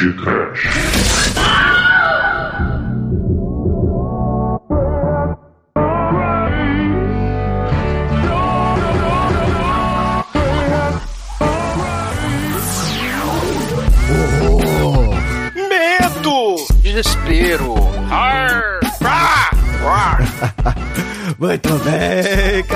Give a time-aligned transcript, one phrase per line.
[0.00, 0.39] Dark One ou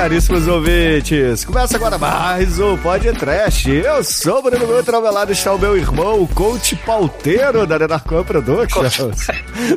[0.04, 1.46] caríssimos ouvintes.
[1.46, 3.68] Começa agora mais um Pod Trash.
[3.68, 8.22] Eu sou o Bruno Meu Travelado, está o meu irmão, o coach pauteiro da Nenarcom
[8.22, 9.28] Productions.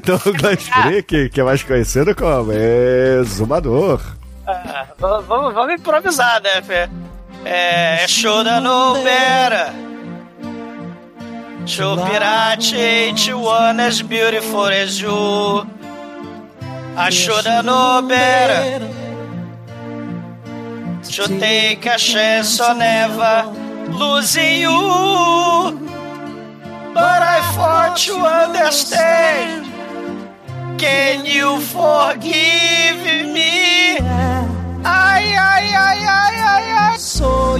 [0.03, 4.01] Douglas Freak, que é mais conhecido como Exumador.
[4.45, 6.89] Ah, vamos, vamos, improvisar, né, Fê?
[7.45, 9.71] É, shoulda no better.
[11.65, 15.65] Show pirate ain't one as beautiful as you.
[16.97, 19.06] I shoulda know better.
[21.07, 23.51] To take a chance on never
[23.89, 24.77] losing you.
[26.93, 29.65] But I thought you understand.
[30.79, 32.99] Can you forgive
[33.33, 33.97] me?
[34.83, 36.97] Ai, ai, ai, ai, ai, ai.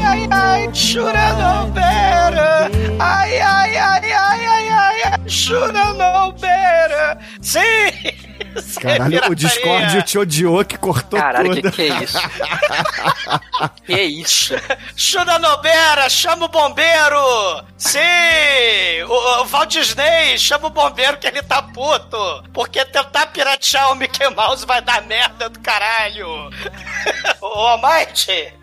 [0.03, 2.69] Ai, ai, shoulda know better.
[2.99, 5.29] Ai, ai, ai, ai, ai, ai, ai.
[5.29, 7.17] Shoulda know better.
[7.41, 8.26] Sim!
[8.57, 9.35] É Caralho, o.
[9.35, 11.71] Discord te odiou que cortou Caralho, tudo.
[11.71, 12.19] que que é isso?
[13.85, 14.55] que é isso?
[14.95, 17.63] Chuda Nobera, chama o bombeiro!
[17.77, 17.99] Sim!
[19.07, 22.17] O, o Walt Disney, chama o bombeiro que ele tá puto!
[22.53, 26.27] Porque tentar piratear o Mickey Mouse vai dar merda do caralho!
[27.41, 28.53] Ô, Almighty!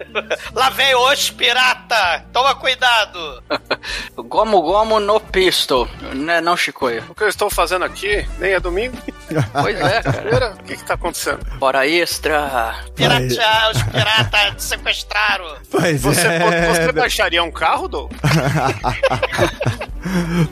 [0.53, 2.25] Lá vem os pirata!
[2.33, 3.43] Toma cuidado!
[4.17, 7.05] Gomo Gomo no pistol, né não, Chicoio?
[7.09, 8.97] O que eu estou fazendo aqui nem é domingo.
[9.43, 10.55] Pois é, cara.
[10.59, 11.41] O que que tá acontecendo?
[11.61, 12.75] Hora extra.
[12.95, 15.57] Piratear, os piratas sequestraram!
[15.71, 16.67] Pois Você, é.
[16.73, 18.11] você baixaria um carro, Dou?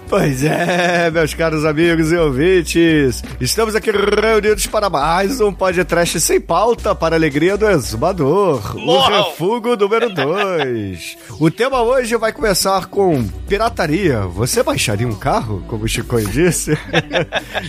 [0.08, 6.40] Pois é, meus caros amigos e ouvintes, estamos aqui reunidos para mais um podcast sem
[6.40, 9.24] pauta para a alegria do exumador, o Morram!
[9.30, 11.18] refugo número 2.
[11.38, 14.20] o tema hoje vai começar com pirataria.
[14.20, 16.72] Você baixaria um carro, como o Chico disse?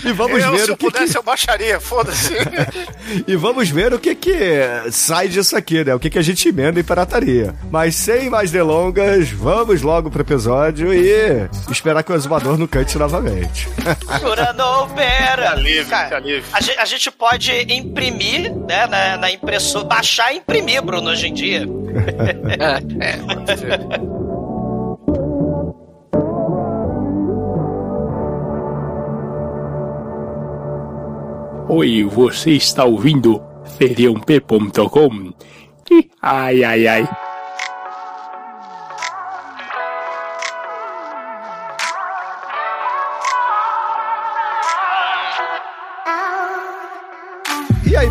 [0.06, 2.34] e vamos eu, ver se o que, pudesse, que- eu baixaria, foda-se.
[3.28, 4.34] e vamos ver o que que
[4.92, 5.94] sai disso aqui, né?
[5.94, 7.54] O que que a gente emenda em pirataria.
[7.70, 12.98] Mas sem mais delongas, vamos logo pro episódio e esperar que o exumador não cante
[12.98, 13.68] novamente.
[14.20, 15.42] Chuda Nobera!
[15.44, 16.44] Que alívio, Cara, alívio.
[16.54, 21.28] A gente, a gente pode imprimir, né, na, na impressora, baixar e imprimir, Bruno, hoje
[21.28, 21.68] em dia.
[22.60, 23.80] É, É, pode ser.
[31.70, 33.42] Oi, você está ouvindo
[33.78, 35.34] feriump.com?
[35.92, 37.10] Ih, Ai, ai, ai.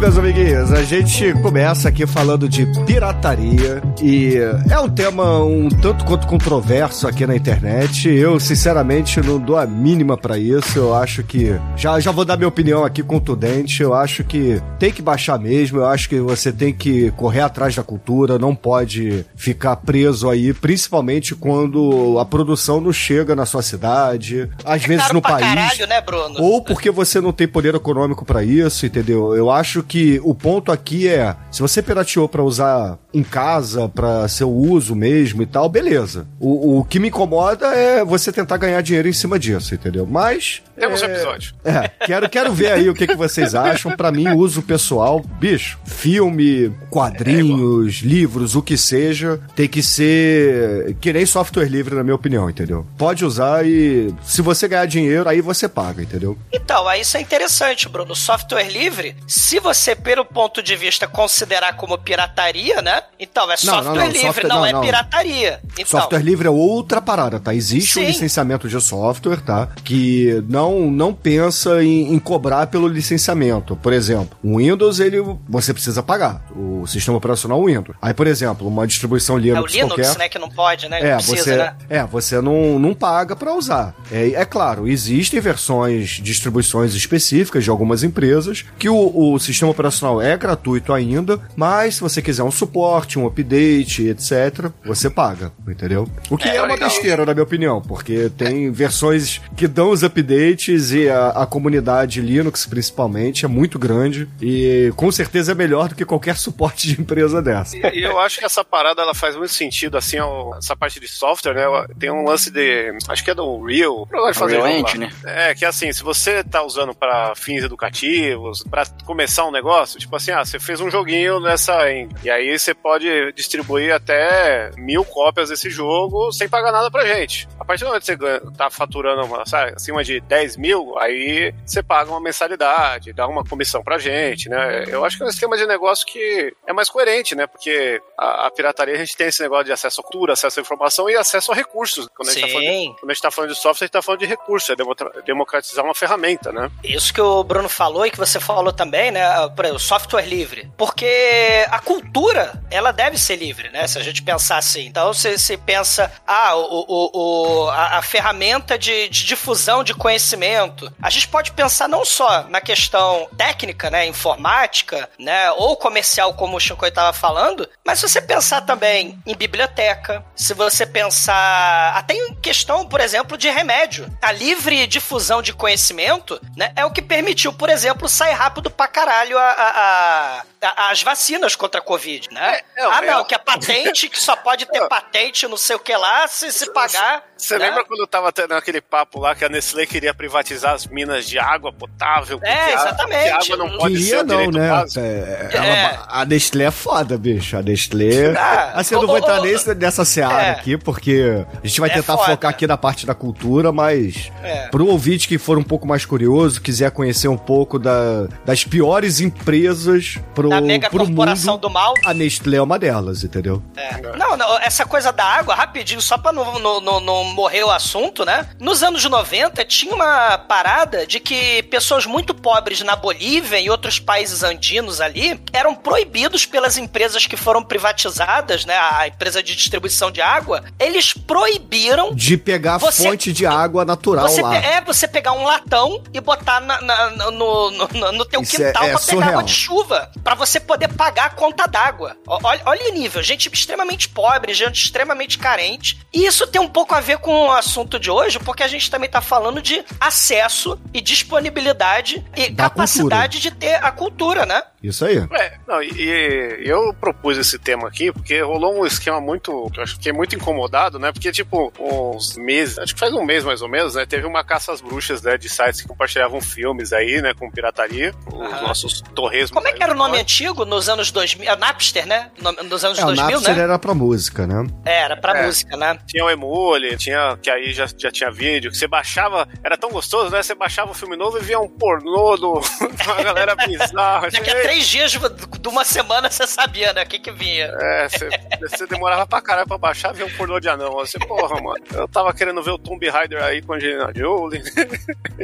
[0.03, 4.35] Meus amiguinhos, a gente começa aqui falando de pirataria e
[4.69, 8.09] é um tema um tanto quanto controverso aqui na internet.
[8.09, 10.77] Eu, sinceramente, não dou a mínima pra isso.
[10.77, 13.81] Eu acho que já já vou dar minha opinião aqui contundente.
[13.81, 15.79] Eu acho que tem que baixar mesmo.
[15.79, 20.53] Eu acho que você tem que correr atrás da cultura, não pode ficar preso aí,
[20.53, 25.47] principalmente quando a produção não chega na sua cidade, às vezes Caro no país.
[25.47, 26.41] caralho, né, Bruno?
[26.41, 29.37] Ou porque você não tem poder econômico pra isso, entendeu?
[29.37, 34.27] Eu acho que o ponto aqui é, se você pirateou pra usar em casa, pra
[34.27, 36.27] seu uso mesmo e tal, beleza.
[36.41, 40.07] O, o que me incomoda é você tentar ganhar dinheiro em cima disso, entendeu?
[40.07, 41.55] Mas Temos um é, episódio.
[41.63, 43.95] É, quero, quero ver aí o que, que vocês acham.
[43.95, 51.13] Pra mim, uso pessoal, bicho, filme, quadrinhos, livros, o que seja, tem que ser que
[51.13, 52.87] nem software livre, na minha opinião, entendeu?
[52.97, 56.39] Pode usar e se você ganhar dinheiro, aí você paga, entendeu?
[56.51, 58.17] Então, aí isso é interessante, Bruno.
[58.17, 63.03] Software livre, se você, pelo ponto de vista, considerar como pirataria, né?
[63.19, 64.81] Então, é Não, não, software não, livre, software- não, não, é não.
[64.81, 65.61] pirataria.
[65.79, 67.55] Então, Software livre é outra parada, tá?
[67.55, 68.09] Existe um Sim.
[68.09, 69.69] licenciamento de software, tá?
[69.83, 73.75] Que não, não pensa em, em cobrar pelo licenciamento.
[73.77, 75.19] Por exemplo, o Windows, ele,
[75.49, 76.45] você precisa pagar.
[76.55, 77.97] O sistema operacional Windows.
[78.01, 80.19] Aí, por exemplo, uma distribuição é o Linux, Linux, qualquer...
[80.19, 81.01] né, que não pode, né?
[81.01, 81.75] É, não precisa, você, né?
[81.89, 83.95] é, você não, não paga pra usar.
[84.11, 89.72] É, é claro, existem versões, distribuições específicas de algumas empresas que o, o sistema sistema
[89.73, 95.53] operacional é gratuito ainda, mas se você quiser um suporte, um update, etc., você paga,
[95.67, 96.09] entendeu?
[96.31, 96.89] O que é, É, uma legal.
[96.89, 102.21] besteira, na minha opinião, porque tem versões que dão os updates e a, a comunidade
[102.21, 107.01] Linux, principalmente, é muito grande e com certeza é melhor do que qualquer suporte de
[107.01, 107.77] empresa dessa.
[107.77, 110.17] E e eu acho que essa parada ela faz muito sentido, assim,
[110.59, 111.63] essa parte de software, né?
[111.99, 112.93] Tem um lance de.
[113.09, 114.09] Acho que é do Real.
[114.35, 114.73] Fazer lá.
[114.73, 115.09] Engine.
[115.25, 120.15] É, que assim, se você tá usando para fins educativos, para começar um negócio, tipo
[120.17, 125.05] assim, ah, você fez um joguinho nessa engine, e aí você pode distribuir até mil
[125.05, 127.49] cópias desse jogo sem pagar nada pra gente.
[127.63, 130.99] A partir do momento que você ganha, tá faturando uma, sabe, acima de 10 mil,
[130.99, 134.85] aí você paga uma mensalidade, dá uma comissão pra gente, né?
[134.89, 137.47] Eu acho que é um esquema de negócio que é mais coerente, né?
[137.47, 140.63] Porque a, a pirataria a gente tem esse negócio de acesso à cultura, acesso à
[140.63, 142.09] informação e acesso a recursos.
[142.17, 142.81] Quando a gente, tá falando Sim.
[142.93, 145.23] de, quando a gente tá falando de software, a gente tá falando de recursos, é
[145.25, 146.69] democratizar uma ferramenta, né?
[146.83, 149.23] Isso que o Bruno falou e que você falou também, né?
[149.55, 150.69] Por exemplo, software livre.
[150.77, 153.87] Porque a cultura, ela deve ser livre, né?
[153.87, 154.87] Se a gente pensar assim.
[154.87, 159.95] Então, se, se pensa, ah, o, o, o- a, a ferramenta de, de difusão de
[159.95, 160.93] conhecimento.
[161.03, 164.07] A gente pode pensar não só na questão técnica, né?
[164.07, 165.51] Informática, né?
[165.53, 170.55] Ou comercial, como o Shinkoi estava falando, mas se você pensar também em biblioteca, se
[170.55, 174.11] você pensar até em questão, por exemplo, de remédio.
[174.21, 178.89] A livre difusão de conhecimento, né, é o que permitiu, por exemplo, sair rápido pra
[178.89, 180.43] caralho a, a-
[180.77, 182.61] as vacinas contra a Covid, né?
[182.77, 185.77] É, não, ah, não, é- que a patente, que só pode ter patente, não sei
[185.77, 187.25] o que lá, se, se pagar.
[187.37, 187.67] Você né?
[187.69, 191.39] lembra quando tava tendo aquele papo lá que a Nestlé queria privatizar as minas de
[191.39, 192.39] água potável?
[192.43, 193.31] É, exatamente.
[193.33, 194.85] porque a água não pode ser Queria o não, né?
[194.97, 195.57] É, É.
[195.57, 197.57] ela- a Nestlé é foda, bicho.
[197.57, 198.33] A Nestlé.
[198.39, 200.51] Ah, assim, eu não vou entrar nesse, nessa seara é.
[200.51, 202.31] aqui, porque a gente vai É tentar foda.
[202.31, 204.69] focar aqui na parte da cultura, mas É.
[204.69, 209.21] pro ouvinte que for um pouco mais curioso, quiser conhecer um pouco da- das piores
[209.21, 211.95] empresas pro, Da mega pro corporação mundo, do mal.
[212.05, 213.63] a Nestlé é uma delas, entendeu?
[213.77, 214.17] É.
[214.17, 217.71] Não, não, essa coisa da água, rapidinho, só pra não, não, não, não morrer o
[217.71, 218.49] assunto, né?
[218.61, 223.99] Nos anos 90, tinha uma parada de que pessoas muito pobres na Bolívia e outros
[223.99, 228.77] países andinos ali eram proibidos pelas empresas que foram privatizadas, né?
[228.77, 234.29] A empresa de distribuição de água, eles proibiram De pegar Você- fonte de água natural
[234.29, 234.57] você lá.
[234.57, 238.57] é você pegar um latão e botar na- na- na- no, no, no teu Isso
[238.57, 239.31] quintal é- é pra pegar surreal.
[239.31, 242.17] água de chuva, pra você poder pagar a conta d'água.
[242.27, 246.01] Olha, olha o nível, gente extremamente pobre, gente extremamente carente.
[246.13, 248.91] E isso tem um pouco a ver com o assunto de hoje, porque a gente
[248.91, 254.65] também tá falando de acesso e disponibilidade e Da capacidade de ter a cultura, né?
[254.83, 255.19] Isso aí.
[255.33, 259.71] É, não, e, e eu propus esse tema aqui porque rolou um esquema muito.
[259.73, 261.13] que Eu acho que fiquei muito incomodado, né?
[261.13, 264.05] Porque, tipo, uns meses, acho que faz um mês mais ou menos, né?
[264.07, 265.37] Teve uma caça às bruxas, né?
[265.39, 267.33] De sites que compartilhavam filmes aí, né?
[267.35, 268.13] Com pirataria.
[268.27, 268.63] Os Aham.
[268.63, 269.53] nossos torresmos.
[269.53, 271.49] Como é que era o nome antigo nos anos 2000?
[271.51, 272.31] É Napster, né?
[272.41, 273.63] No- Nos anos É, o 2000, Napster né?
[273.63, 274.67] era pra música, né?
[274.85, 275.47] É, era pra É.
[275.47, 275.99] música, né?
[276.07, 277.39] Tinha o Emule, tinha.
[277.41, 279.47] Que aí já, já tinha vídeo, que você baixava.
[279.63, 280.43] Era tão gostoso, né?
[280.43, 282.61] Você baixava o filme novo e via um pornô do.
[283.07, 284.29] uma galera bizarra.
[284.31, 287.03] Daqui a Ei, três dias de uma semana você sabia, né?
[287.03, 287.67] O que que vinha.
[287.67, 290.93] É, você, demorava pra caralho pra baixar ver um pornô de anão.
[290.93, 291.85] Você, porra, mano.
[291.95, 294.63] Eu tava querendo ver o Tomb Raider aí com a Angelina Jolie.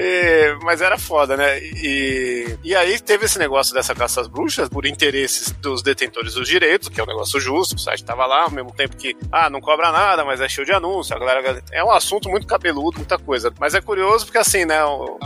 [0.01, 1.59] E- mas era foda, né?
[1.59, 6.47] E, e aí teve esse negócio dessa caça às bruxas por interesses dos detentores dos
[6.47, 7.75] direitos, que é um negócio justo.
[7.75, 10.65] O site tava lá, ao mesmo tempo que, ah, não cobra nada, mas é cheio
[10.67, 11.17] de anúncio.
[11.17, 13.53] A galera, é um assunto muito cabeludo, muita coisa.
[13.59, 14.79] Mas é curioso porque, assim, né?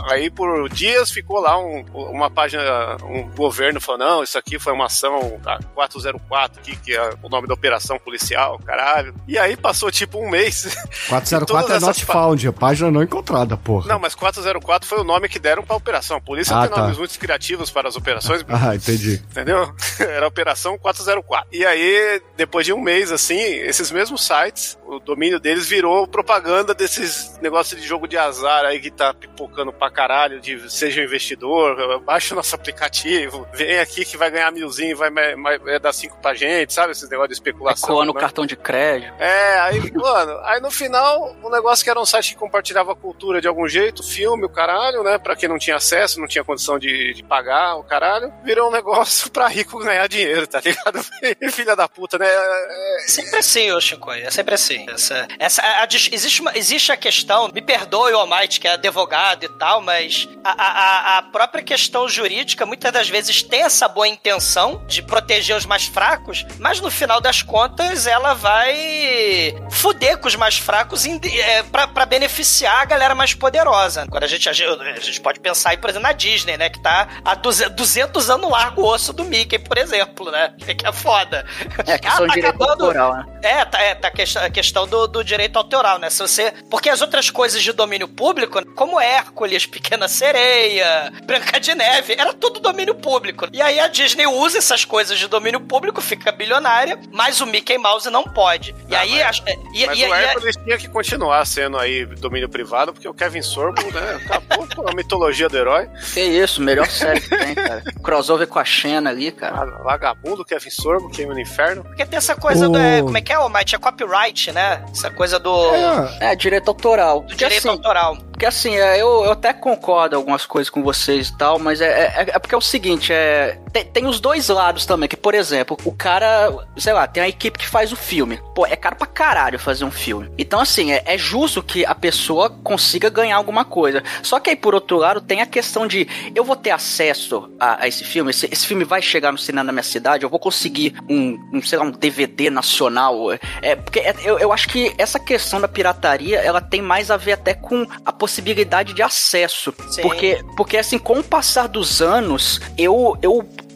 [0.09, 4.73] Aí por dias ficou lá um- uma página, um governo falando, não, isso aqui foi
[4.73, 9.13] uma ação da 404 aqui, que é o nome da operação policial, caralho.
[9.27, 10.75] E aí passou tipo um mês.
[11.09, 13.87] 404 Todas é not pa- found, a página não encontrada, porra.
[13.87, 16.17] Não, mas 404 foi o nome que deram pra operação.
[16.17, 16.81] A polícia Ah, tem tá.
[16.81, 19.21] nomes muito criativos para as operações, Ah, entendi.
[19.31, 19.73] entendeu?
[19.99, 21.47] Era a Operação 404.
[21.51, 26.73] E aí, depois de um mês, assim, esses mesmos sites, o domínio deles virou propaganda
[26.73, 31.03] desses negócios de jogo de azar aí que tá pipocando pra caralho, de seja um
[31.03, 35.93] investidor, baixa o nosso aplicativo, vem aqui que vai ganhar milzinho, vai, vai, vai dar
[35.93, 36.91] cinco pra gente, sabe?
[36.91, 37.89] Esses negócios de especulação.
[37.89, 38.19] Ecoando o né?
[38.21, 39.13] cartão de crédito.
[39.19, 43.39] É, aí, mano, aí no final, o negócio que era um site que compartilhava cultura
[43.41, 45.17] de algum jeito, filme, o caralho, né?
[45.17, 48.71] Pra quem não tinha acesso, não tinha condição de, de pagar, o caralho, virou um
[48.71, 51.03] negócio pra rico ganhar dinheiro, tá ligado?
[51.51, 52.27] Filha da puta, né?
[52.27, 54.85] É, Sempre assim, ô Shinkoi, é sempre assim.
[54.89, 58.71] Essa, essa, a- a existe, uma, existe a questão, me perdoe o Almighty, que é
[58.73, 60.71] advogado e tal, mas a, a-
[61.15, 65.55] a- a própria questão jurídica muitas das vezes tem essa essa boa intenção de proteger
[65.57, 71.05] os mais fracos, mas no final das contas ela vai fuder com os mais fracos
[71.05, 74.03] é, para beneficiar a galera mais poderosa.
[74.03, 76.69] Agora a gente, a gente pode pensar aí, por exemplo, na Disney, né?
[76.69, 80.53] Que tá há 200 anos largo o osso do Mickey, por exemplo, né?
[80.73, 81.45] Que é foda.
[81.85, 82.71] É, questão ah, tá acabando...
[82.85, 83.25] autoral, né?
[83.43, 86.09] É, tá, é, tá a questão do, do direito autoral, né?
[86.09, 86.51] Se você...
[86.69, 92.33] Porque as outras coisas de domínio público, como Hércules, Pequena Sereia, Branca de Neve, era
[92.33, 93.47] tudo domínio público.
[93.53, 97.77] E aí a Disney usa essas coisas de domínio público, fica bilionária, mas o Mickey
[97.77, 98.75] Mouse não pode.
[98.89, 99.23] E ah, aí...
[99.23, 103.07] Mas, a, e, mas e, o Hércules tinha que continuar sendo aí domínio privado, porque
[103.07, 104.19] o Kevin Sorbo, né?
[104.25, 105.87] Acabou com a mitologia do herói.
[106.15, 107.83] Que isso, melhor série que tem, cara.
[108.03, 109.65] Crossover com a Xena ali, cara.
[109.83, 111.83] Vagabundo, Kevin Sorbo, queima no inferno.
[111.83, 112.77] Porque tem essa coisa do...
[112.79, 113.75] É, como é que é, Almighty?
[113.75, 114.83] É copyright, né?
[114.91, 115.75] Essa coisa do...
[116.19, 117.21] É, é direito autoral.
[117.21, 118.17] Do direito assim, autoral.
[118.31, 121.85] Porque assim, é, eu, eu até concordo algumas coisas com vocês e tal, mas é,
[121.87, 125.33] é, é porque é o seguinte, é, tem, tem, os dois lados também, que por
[125.33, 128.39] exemplo, o cara, sei lá, tem a equipe que faz o filme.
[128.55, 130.29] Pô, é caro pra caralho fazer um filme.
[130.37, 134.03] Então assim, é, é justo que a pessoa consiga ganhar alguma coisa.
[134.21, 137.83] Só que aí por outro lado tem a questão de, eu vou ter acesso a,
[137.83, 140.39] a esse filme, esse, esse, filme vai chegar no cinema na minha cidade, eu vou
[140.39, 143.31] conseguir um, um sei lá, um DVD nacional.
[143.61, 147.17] É, porque é, eu, eu acho que essa questão da pirataria, ela tem mais a
[147.17, 149.73] ver até com a possibilidade de acesso.
[149.89, 150.01] Sim.
[150.01, 153.32] Porque, porque assim, com o passar dos anos, eu, eu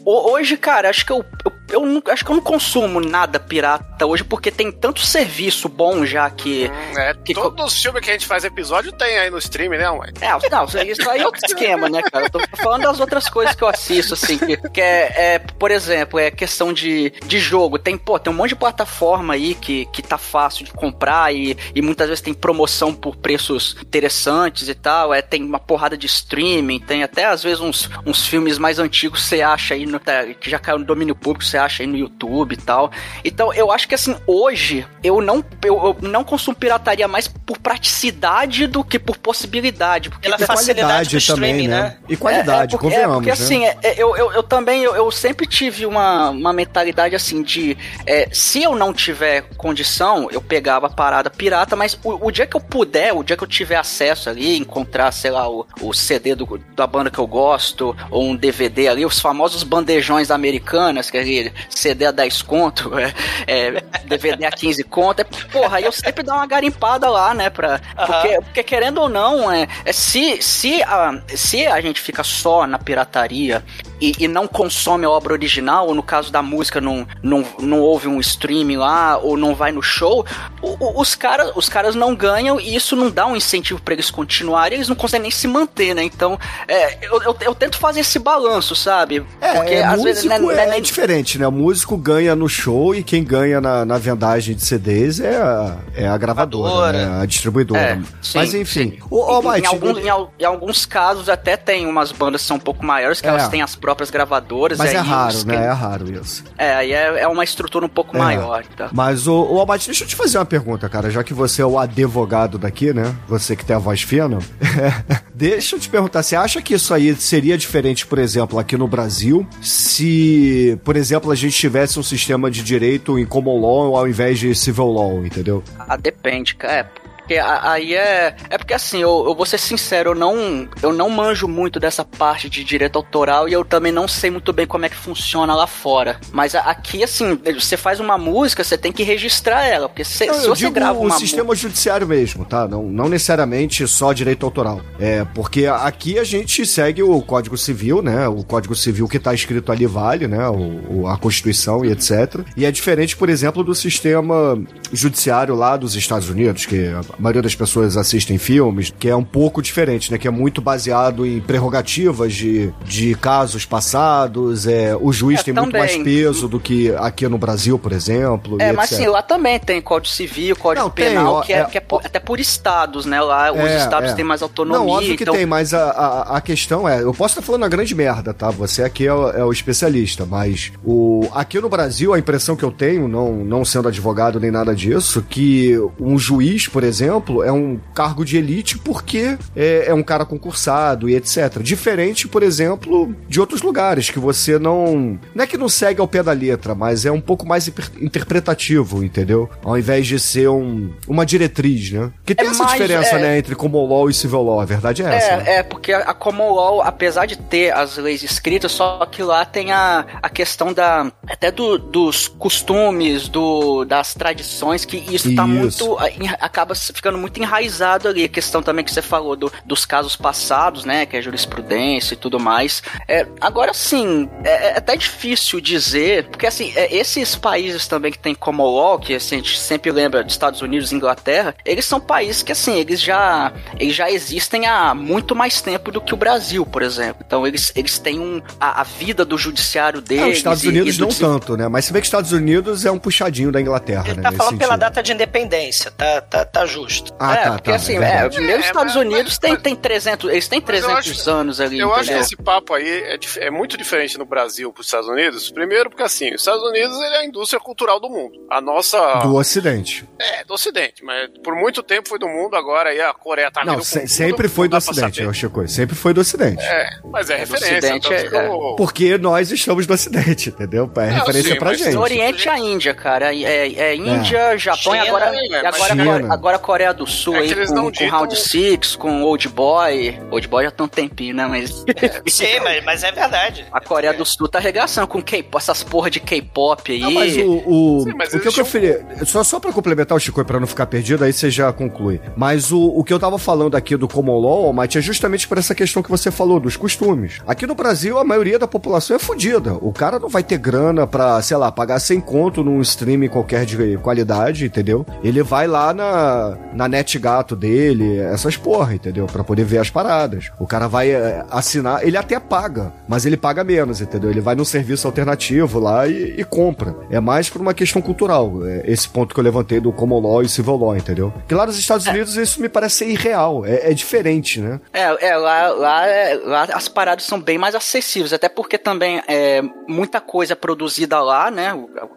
[0.08, 4.06] hoje, cara, acho que eu, eu eu não, acho que eu não consumo nada pirata
[4.06, 6.70] hoje porque tem tanto serviço bom já que.
[6.70, 9.70] Hum, é, que todos os filmes que a gente faz episódio tem aí no stream,
[9.70, 10.10] né, mãe?
[10.20, 12.26] É, não, isso aí é outro esquema, né, cara?
[12.26, 15.70] Eu tô falando das outras coisas que eu assisto, assim, que, que é, é, por
[15.70, 17.78] exemplo, é questão de, de jogo.
[17.78, 21.56] Tem, pô, tem um monte de plataforma aí que, que tá fácil de comprar e,
[21.74, 25.12] e muitas vezes tem promoção por preços interessantes e tal.
[25.12, 29.22] É, tem uma porrada de streaming, tem até às vezes uns, uns filmes mais antigos
[29.22, 30.00] que você acha aí, no,
[30.40, 32.90] que já caiu no domínio público, você acha aí no YouTube e tal.
[33.24, 37.58] Então eu acho que assim, hoje eu não, eu, eu não consumo pirataria mais por
[37.58, 40.10] praticidade do que por possibilidade.
[40.10, 41.82] Porque Pela facilidade do também, né?
[41.82, 41.96] né?
[42.08, 43.16] E qualidade, é, é porque, convenhamos.
[43.16, 43.32] É, porque né?
[43.32, 47.76] assim, é, eu, eu, eu também, eu, eu, sempre tive uma, uma mentalidade assim de
[48.06, 52.46] é, se eu não tiver condição, eu pegava a parada pirata, mas o, o, dia
[52.46, 55.92] que eu puder, o dia que eu tiver acesso ali, encontrar, sei lá, o, o
[55.92, 61.10] CD do, da banda que eu gosto, ou um DVD ali, os famosos bandejões americanas,
[61.10, 63.12] quer dizer, CD a 10 conto, é,
[63.46, 65.20] é, DVD a 15 conto.
[65.20, 67.50] É, porra, aí eu sempre dou uma garimpada lá, né?
[67.50, 72.22] Pra, porque, porque querendo ou não, é, é se, se, a, se a gente fica
[72.22, 73.64] só na pirataria
[74.00, 77.80] e, e, não consome a obra original, ou no caso da música não, não, não
[77.80, 80.24] houve um streaming lá, ou não vai no show,
[80.62, 83.94] o, o, os, cara, os caras não ganham e isso não dá um incentivo para
[83.94, 86.02] eles continuarem, eles não conseguem nem se manter, né?
[86.02, 89.24] Então, é, eu, eu, eu, tento fazer esse balanço, sabe?
[89.40, 91.46] É, Porque é, às vezes né, é, é, diferente, né?
[91.46, 95.76] O músico ganha no show e quem ganha na, na vendagem de CDs é a,
[95.94, 97.22] é a gravadora, né?
[97.22, 97.80] a distribuidora.
[97.80, 98.90] É, sim, Mas enfim.
[98.90, 98.98] Sim.
[99.10, 100.06] O, o, em, em, alguns, em,
[100.40, 103.48] em, alguns casos até tem umas bandas que são um pouco maiores, que elas é.
[103.48, 104.76] têm as próprias gravadoras.
[104.76, 105.54] Mas é raro, né?
[105.54, 106.44] É raro isso.
[106.58, 108.20] É, aí é, é uma estrutura um pouco é.
[108.20, 108.62] maior.
[108.76, 108.90] Tá?
[108.92, 111.10] Mas, o, o Albate, deixa eu te fazer uma pergunta, cara.
[111.10, 113.16] Já que você é o advogado daqui, né?
[113.26, 114.40] Você que tem a voz fina.
[115.34, 118.86] deixa eu te perguntar, você acha que isso aí seria diferente, por exemplo, aqui no
[118.86, 124.06] Brasil, se, por exemplo, a gente tivesse um sistema de direito em common law ao
[124.06, 125.64] invés de civil law, entendeu?
[125.78, 126.74] Ah, depende, cara.
[126.74, 128.34] É, porque aí é.
[128.48, 132.02] É porque assim, eu, eu vou ser sincero, eu não, eu não manjo muito dessa
[132.02, 135.54] parte de direito autoral e eu também não sei muito bem como é que funciona
[135.54, 136.18] lá fora.
[136.32, 139.90] Mas aqui, assim, você faz uma música, você tem que registrar ela.
[139.90, 141.14] Porque se, não, se você grava uma.
[141.14, 142.66] O sistema judiciário mesmo, tá?
[142.66, 144.80] Não, não necessariamente só direito autoral.
[144.98, 148.26] É, porque aqui a gente segue o Código Civil, né?
[148.26, 150.48] O Código Civil que tá escrito ali vale, né?
[150.48, 152.40] O, a Constituição e etc.
[152.56, 154.58] E é diferente, por exemplo, do sistema
[154.90, 159.24] judiciário lá dos Estados Unidos, que a maioria das pessoas assistem filmes, que é um
[159.24, 160.18] pouco diferente, né?
[160.18, 164.66] Que é muito baseado em prerrogativas de, de casos passados.
[164.66, 165.72] É, o juiz é, tem também.
[165.72, 168.56] muito mais peso do que aqui no Brasil, por exemplo.
[168.60, 171.64] É, mas sim, lá também tem Código Civil, Código Não, Penal, tem, que, é, é,
[171.64, 173.20] que é por, até por estados, né?
[173.20, 174.14] Lá os é, estados é.
[174.14, 174.78] têm mais autonomia.
[174.78, 175.34] Não, óbvio que então...
[175.34, 178.50] tem, mas a, a, a, questão é, eu posso estar falando a grande merda, tá?
[178.50, 182.70] Você aqui é, é, o especialista, mas o, aqui no Brasil, a impressão que eu
[182.70, 187.50] tenho, não, não sendo advogado nem nada disso, que um juiz, por exemplo, exemplo, é
[187.52, 191.60] um cargo de elite porque é, é um cara concursado e etc.
[191.60, 195.18] Diferente, por exemplo, de outros lugares que você não.
[195.34, 197.68] Não é que não segue ao pé da letra, mas é um pouco mais
[198.00, 199.48] interpretativo, entendeu?
[199.64, 202.10] Ao invés de ser um, uma diretriz, né?
[202.24, 203.22] Que tem É essa mais- diferença, é.
[203.22, 204.60] né, entre common law e civil law.
[204.60, 205.36] A verdade é essa.
[205.38, 205.44] né?
[205.46, 209.44] É, é, porque a common law, apesar de ter as leis escritas, só que lá
[209.44, 215.46] tem a, a questão da até do- dos costumes, do, das tradições, que isso, tá
[215.46, 215.86] Isso.
[215.86, 218.24] muito a- em- acaba se- ficando muito enraizado ali.
[218.24, 222.16] A questão também que você falou do- dos casos passados, né, que é jurisprudência e
[222.16, 222.82] tudo mais.
[223.06, 228.18] É, agora sim, é, é até difícil dizer, porque assim, é, esses países também que
[228.18, 231.84] tem common law, que assim, a gente sempre lembra dos Estados Unidos e Inglaterra, eles
[231.84, 236.12] são países que assim, eles já eles já existem há muito mais tempo do que
[236.12, 237.22] o Brasil, por exemplo.
[237.26, 240.32] Então eles, eles têm um, a, a vida do judiciário É, deles.
[240.32, 241.68] os Estados e- Unidos e não tanto, né?
[241.68, 244.22] Mas se vê que os Estados Unidos é um puxadinho da Inglaterra, Ele né?
[244.22, 246.87] tá falando pela data de independência, tá, tá, tá justo.
[247.18, 247.76] Ah, é, tá, porque tá.
[247.76, 250.48] assim, é é, mesmo os É, Estados mas- Unidos mas- tem, mas- tem 300, eles
[250.48, 251.78] têm Mas eu 300 acho- anos ali.
[251.78, 252.22] Eu acho que entendeu?
[252.22, 255.50] esse papo aí é, é muito diferente no Brasil para os Estados Unidos.
[255.50, 258.46] Primeiro, porque assim, os Estados Unidos ele é a indústria cultural do mundo.
[258.50, 258.98] A nossa.
[259.20, 260.08] Do Ocidente.
[260.18, 263.64] É, do Ocidente, mas por muito tempo foi do mundo, agora aí a Coreia tá
[263.64, 265.66] Não, se- tudo, sempre foi não do Ocidente, eu Chico.
[265.68, 266.62] Sempre foi do Ocidente.
[266.62, 267.76] É, mas é do referência.
[267.78, 270.90] Ocidente então é- ficou- Porque nós estamos no Ocidente, entendeu?
[270.96, 271.92] É referência sim, pra gente.
[271.92, 273.34] Do Oriente à Índia, cara.
[273.34, 276.04] É, é Índia, Japão e agora, é, e agora, China.
[276.04, 280.18] Core- agora Coreia do Sul É aí com, com ditam- Round Six, com Old Boy.
[280.30, 281.46] Old Boy já tem um tempinho, né?
[281.46, 281.82] Mas
[282.28, 283.64] Sim, mas, mas é verdade.
[283.72, 287.00] a Coreia do Sul tá arregaçando com K-pop, essas porra de K-pop aí.
[287.00, 289.24] Não, mas o, o, Sim, mas o que eu existe um-.
[289.24, 292.20] Só, só pra complementar o Chico, pra não ficar perdido, aí você já conclui.
[292.36, 295.56] Mas o, o que eu tava falando aqui do Common Law, Almighty, é justamente por
[295.56, 297.40] essa questão que você falou, dos costumes.
[297.46, 299.72] Aqui no Brasil, a maioria da população é fodida.
[299.80, 303.64] O cara não vai ter grana pra, sei lá, pagar 100 conto num streaming qualquer
[303.64, 305.06] de qualidade, entendeu?
[305.24, 309.26] Ele vai lá na, na NetGato dele, essas porra, entendeu?
[309.26, 310.50] Pra poder ver as paradas.
[310.58, 314.30] O cara vai é, assinar, ele até paga, mas ele paga menos, entendeu?
[314.30, 316.94] Ele vai num serviço alternativo lá e, e compra.
[317.10, 320.42] É mais por uma questão cultural, é esse ponto que eu levantei do Common Law
[320.42, 321.32] e Civil Law, entendeu?
[321.46, 324.80] Que lá nos Estados Unidos isso me parece ser irreal, é, é diferente, né?
[324.92, 329.22] É, é lá, lá, é- lá as paradas são bem mais acessíveis, até porque também
[329.26, 331.72] é muita coisa produzida lá, né?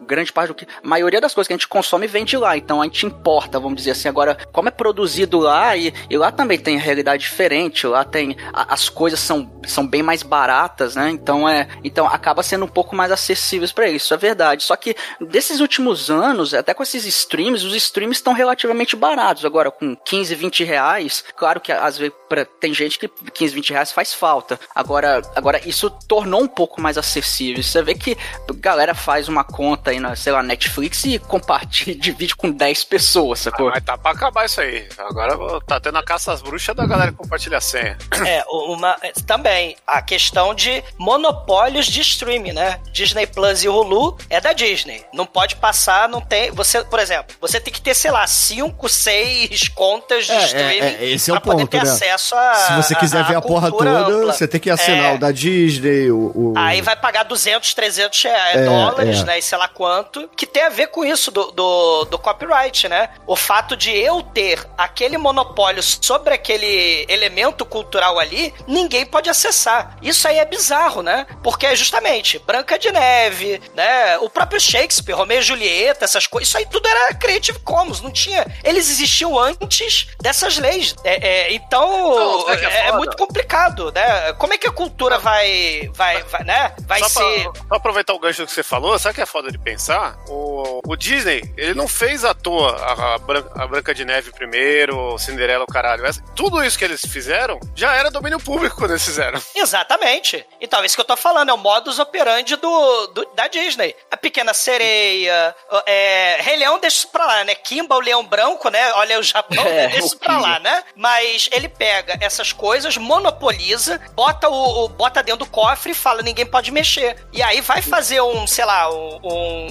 [0.06, 0.66] grande parte do que.
[0.82, 3.58] A maioria das coisas que a gente consome vem de lá, então a gente importa,
[3.58, 4.08] vamos dizer assim.
[4.08, 8.36] Agora, como é produzido lá, e, e lá também tem realidade diferente, lá tem.
[8.52, 11.10] a- as coisas são, são bem mais baratas, né?
[11.10, 11.68] Então é.
[11.84, 14.62] Então acaba sendo um pouco mais acessíveis pra isso, é verdade.
[14.64, 19.44] Só que desses últimos anos, até com esses streams, os streams estão relativamente baratos.
[19.44, 23.70] Agora, com 15, 20 reais, claro que às vezes pra- tem gente que 15, 20
[23.72, 24.58] reais faz falta.
[24.74, 27.62] Agora, agora isso tornou um pouco mais acessível.
[27.62, 28.16] Você vê que
[28.48, 32.84] a galera faz uma conta aí na, sei lá, Netflix e compartilha, divide com 10
[32.84, 33.70] pessoas, Ah, sacou?
[33.70, 34.86] mas tá pra acabar isso aí.
[34.98, 37.96] Agora tá tendo a caça às bruxas da galera que compartilha a senha.
[38.24, 42.78] É, uma, também a questão de monopólios de streaming, né?
[42.92, 45.04] Disney Plus e Hulu é da Disney.
[45.12, 46.50] Não pode passar, não tem.
[46.52, 50.44] Você, por exemplo, você tem que ter, sei lá, cinco, seis contas de É, é,
[50.44, 51.90] streaming é, esse é o pra poder ponto, ter né?
[51.90, 52.54] acesso a.
[52.54, 54.32] Se você quiser ver a porra toda, ampla.
[54.32, 55.14] você tem que assinar É.
[55.16, 56.30] o da Disney, o.
[56.34, 59.24] o- Aí vai pagar 200, 300 reais, É, dólares, é.
[59.24, 59.38] né?
[59.38, 60.28] E sei lá quanto.
[60.36, 63.10] Que tem a ver com isso do, do, do copyright, né?
[63.26, 69.96] O fato de eu ter aquele monopólio sobre aquele elemento cultural ali, ninguém pode acessar.
[70.02, 71.26] Isso aí é bizarro, né?
[71.42, 74.18] Porque é justamente Branca de Neve, né?
[74.18, 76.48] O próprio Shakespeare, Romeu e Julieta, essas coisas.
[76.48, 78.44] Isso aí tudo era Creative Commons, não tinha.
[78.64, 80.94] Eles existiam antes dessas leis.
[81.04, 84.32] É, é, então, Não, é é, é muito complicado, né?
[84.34, 86.74] Como é que a cultura vai, vai, vai né?
[86.86, 87.42] Vai só ser.
[87.44, 90.16] pra, pra aproveitar o gancho que você falou, sabe que é foda de pensar?
[90.28, 93.14] O, o Disney, ele não fez à toa a,
[93.62, 96.04] a Branca de Neve primeiro, Cinderela, o caralho.
[96.06, 99.40] Essa- tudo isso que eles fizeram já era domínio público quando eles fizeram.
[99.54, 100.44] Exatamente.
[100.60, 103.94] Então, isso que eu tô falando, é o modus operandi do, do- da Disney.
[104.10, 105.54] A Pequena Sereia,
[105.86, 107.54] é, Rei Leão deixa isso pra lá, né?
[107.54, 108.92] Kimba, o Leão Branco, né?
[108.94, 110.82] Olha o Japão, É, deixa isso pra lá, né?
[110.96, 116.22] Mas ele pega essas coisas, monopoliza, bota o, o- bota dentro do cofre e fala,
[116.22, 117.16] ninguém pode mexer.
[117.32, 119.20] E aí vai fazer um, sei lá, um,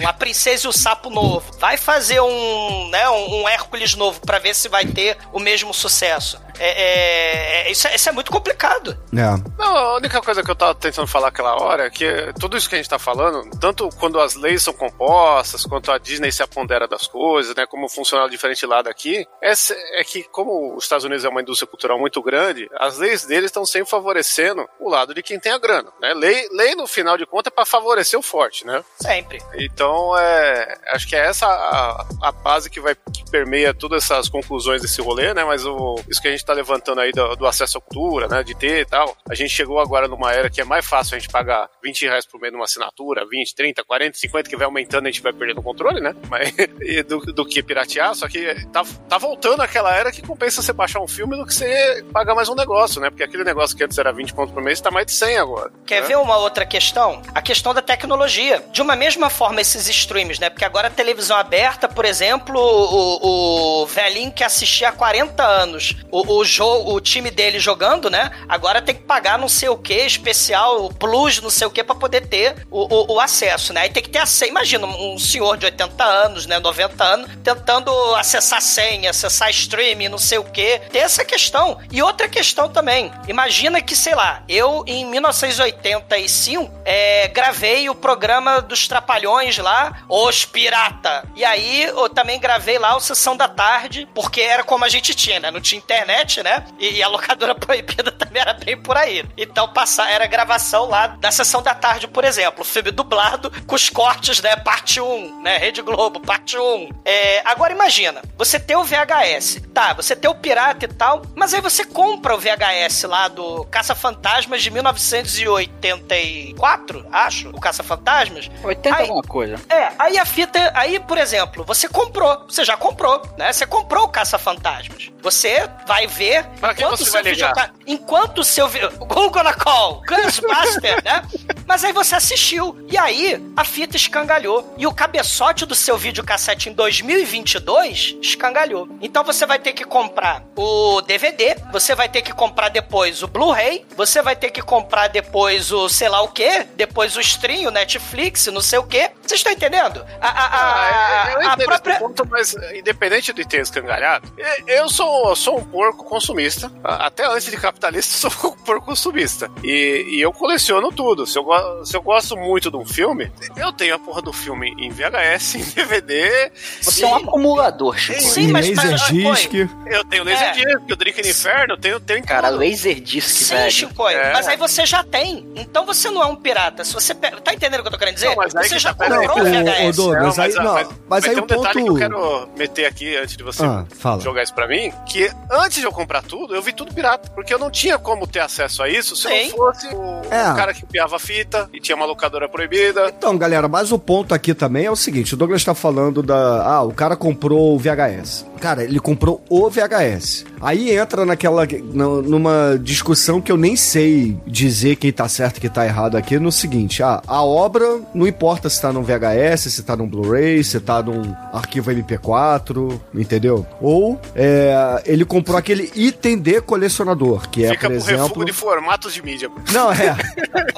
[0.01, 1.51] um- a Princesa e o Sapo novo.
[1.59, 5.73] Vai fazer um, né, um, um Hércules novo pra ver se vai ter o mesmo
[5.73, 6.39] sucesso.
[6.61, 8.97] É, é- é- isso, é, isso é muito complicado.
[9.13, 9.51] É.
[9.57, 12.69] Não, a única coisa que eu tava tentando falar aquela hora é que tudo isso
[12.69, 16.43] que a gente tá falando, tanto quando as leis são compostas, quanto a Disney se
[16.43, 19.53] apondera das coisas, né, como funciona diferente lá daqui, é,
[19.99, 23.45] é que como os Estados Unidos é uma indústria cultural muito grande, as leis deles
[23.45, 26.13] estão sempre favorecendo o lado de quem tem a grana, né?
[26.13, 28.83] Lei, lei no final de contas é para favorecer o forte, né?
[28.99, 29.41] Sempre.
[29.55, 34.29] Então, é, acho que é essa a, a base que vai que permeia todas essas
[34.29, 35.43] conclusões desse rolê, né?
[35.43, 38.43] Mas o, isso que a gente tá levantando aí do, do acesso à cultura, né?
[38.43, 39.15] De ter e tal.
[39.29, 42.25] A gente chegou agora numa era que é mais fácil a gente pagar 20 reais
[42.25, 45.59] por mês numa assinatura, 20, 30, 40, 50, que vai aumentando a gente vai perdendo
[45.59, 46.15] o controle, né?
[46.29, 46.53] Mas,
[47.07, 50.99] do, do que piratear, só que tá, tá voltando aquela era que compensa você baixar
[51.01, 53.09] um filme do que você pagar mais um negócio, né?
[53.09, 55.71] Porque aquele negócio que antes era 20 pontos por mês tá mais de 100 agora.
[55.85, 56.07] Quer né?
[56.07, 57.21] ver uma outra questão?
[57.33, 58.63] A questão da tecnologia.
[58.71, 60.49] De uma mesma forma, esses streams, né?
[60.49, 65.95] Porque agora a televisão aberta, por exemplo, o, o velhinho que assistia há 40 anos
[66.11, 68.31] o, o, o time dele jogando, né?
[68.47, 71.95] Agora tem que pagar não sei o que, especial, plus, não sei o que, pra
[71.95, 73.81] poder ter o, o, o acesso, né?
[73.81, 74.51] Aí tem que ter acesso.
[74.51, 76.59] Imagina um senhor de 80 anos, né?
[76.59, 80.79] 90 anos, tentando acessar senha, acessar streaming, não sei o que.
[80.91, 81.79] Tem essa questão.
[81.91, 83.11] E outra questão também.
[83.27, 90.45] Imagina que, sei lá, eu em 1985 é, gravei o programa dos Trapalhões lá, Os
[90.45, 91.23] Pirata.
[91.35, 95.13] E aí eu também gravei lá o Sessão da Tarde, porque era como a gente
[95.13, 95.51] tinha, né?
[95.51, 96.63] Não tinha internet, né?
[96.79, 99.23] E, e a locadora proibida também era bem por aí.
[99.37, 102.63] Então passar, era gravação lá da Sessão da Tarde, por exemplo.
[102.63, 104.55] Filme dublado com os cortes, né?
[104.55, 105.57] Parte 1, né?
[105.57, 106.89] Rede Globo, parte 1.
[107.05, 109.61] É, agora imagina, você tem o VHS.
[109.73, 113.65] Tá, você tem o pirata e tal, mas aí você compra o VHS lá do
[113.65, 118.49] Caça-Fantasmas de 1984, acho, o Caça-Fantasmas.
[118.63, 119.55] 80 Aí- alguma coisa.
[119.69, 123.51] É, aí a fita, aí, por exemplo, você comprou, você já comprou, né?
[123.53, 125.09] Você comprou o Caça-Fantasmas.
[125.21, 127.49] Você vai ver Pra que você vai seu ligar?
[127.53, 128.69] videoca- enquanto o seu
[128.99, 131.23] Google na call, Ghostbuster, né?
[131.65, 136.69] Mas aí você assistiu e aí a fita escangalhou e o cabeçote do seu videocassete
[136.69, 138.87] em 2022 escangalhou.
[139.01, 143.27] Então você vai ter que comprar o DVD, você vai ter que comprar depois o
[143.27, 147.67] Blu-ray, você vai ter que comprar depois o sei lá o que, depois o stream,
[147.67, 149.09] o Netflix, não sei o que.
[149.21, 150.05] Vocês estão entendendo?
[150.19, 154.31] A, a, a, Ah, eu a entendo própria esse ponto, mas independente de ter escangalhado,
[154.37, 156.71] e- eu sou, sou um porco consumista.
[156.83, 159.49] Até antes de capitalista, sou porco consumista.
[159.63, 161.25] E, e eu coleciono tudo.
[161.25, 161.45] Se eu,
[161.85, 165.55] se eu gosto muito de um filme, eu tenho a porra do filme em VHS,
[165.55, 166.51] em DVD.
[166.81, 168.21] Você é um acumulador, Chico.
[168.21, 169.53] Sim, E mas- mas- Laserdisc.
[169.87, 170.33] Eu tenho É.
[170.33, 172.59] Laserdisc, eu Drink no Inferno, eu tenho, tenho Cara, tudo.
[172.63, 173.71] Laserdisc, Sim, velho.
[173.71, 174.33] Chicoio, É.
[174.33, 175.47] mas aí você já tem.
[175.55, 176.83] Então você não é um pirata.
[176.83, 178.27] Se você pe- Tá entendendo o que eu tô querendo dizer?
[178.29, 179.43] Não, mas aí você já tá, comprou o.
[179.43, 179.97] VHS.
[179.99, 180.73] Ô, ô, Douglas, aí- não,
[181.09, 183.85] mas aí tem um detalhe que eu ponto- quero meter aqui antes de você Ah,
[183.97, 184.21] fala.
[184.21, 187.53] jogar isso pra mim, que antes de eu comprar tudo, eu vi tudo pirata, porque
[187.53, 189.49] eu não tinha como ter acesso a isso se Sim.
[189.49, 190.51] não fosse o, É.
[190.51, 193.07] o cara que piava fita e tinha uma locadora proibida.
[193.15, 196.63] Então, galera, mas o ponto aqui também é o seguinte: o Douglas tá falando da.
[196.65, 198.45] Ah, o cara comprou o VHS.
[198.61, 200.45] Cara, ele comprou o VHS.
[200.61, 201.65] Aí entra naquela.
[201.91, 206.15] nu- numa discussão que eu nem sei dizer quem tá certo e quem tá errado
[206.15, 206.37] aqui.
[206.37, 210.63] No seguinte: ah, a obra, não importa se tá num VHS, se tá num Blu-ray,
[210.63, 213.65] se tá num arquivo MP4, entendeu?
[213.81, 218.45] Ou é, ele comprou aquele item de colecionador, que é, Fica por exemplo.
[218.45, 219.49] de formatos de mídia.
[219.73, 220.15] Não, é.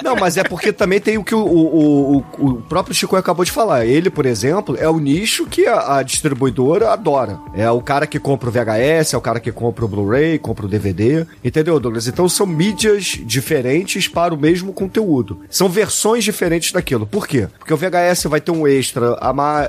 [0.02, 3.44] Não, mas é porque também tem o que o, o, o, o próprio Chico acabou
[3.44, 3.84] de falar.
[3.84, 7.38] Ele, por exemplo, é o nicho que a, a distribuidora adora.
[7.54, 10.66] É o cara que compra o VHS, é o cara que compra o Blu-ray, compra
[10.66, 11.26] o DVD.
[11.44, 12.06] Entendeu, Douglas?
[12.06, 15.44] Então são mídias diferentes para o mesmo conteúdo.
[15.50, 17.06] São versões diferentes daquilo.
[17.06, 17.48] Por quê?
[17.58, 19.16] Porque o VHS vai ter um extra,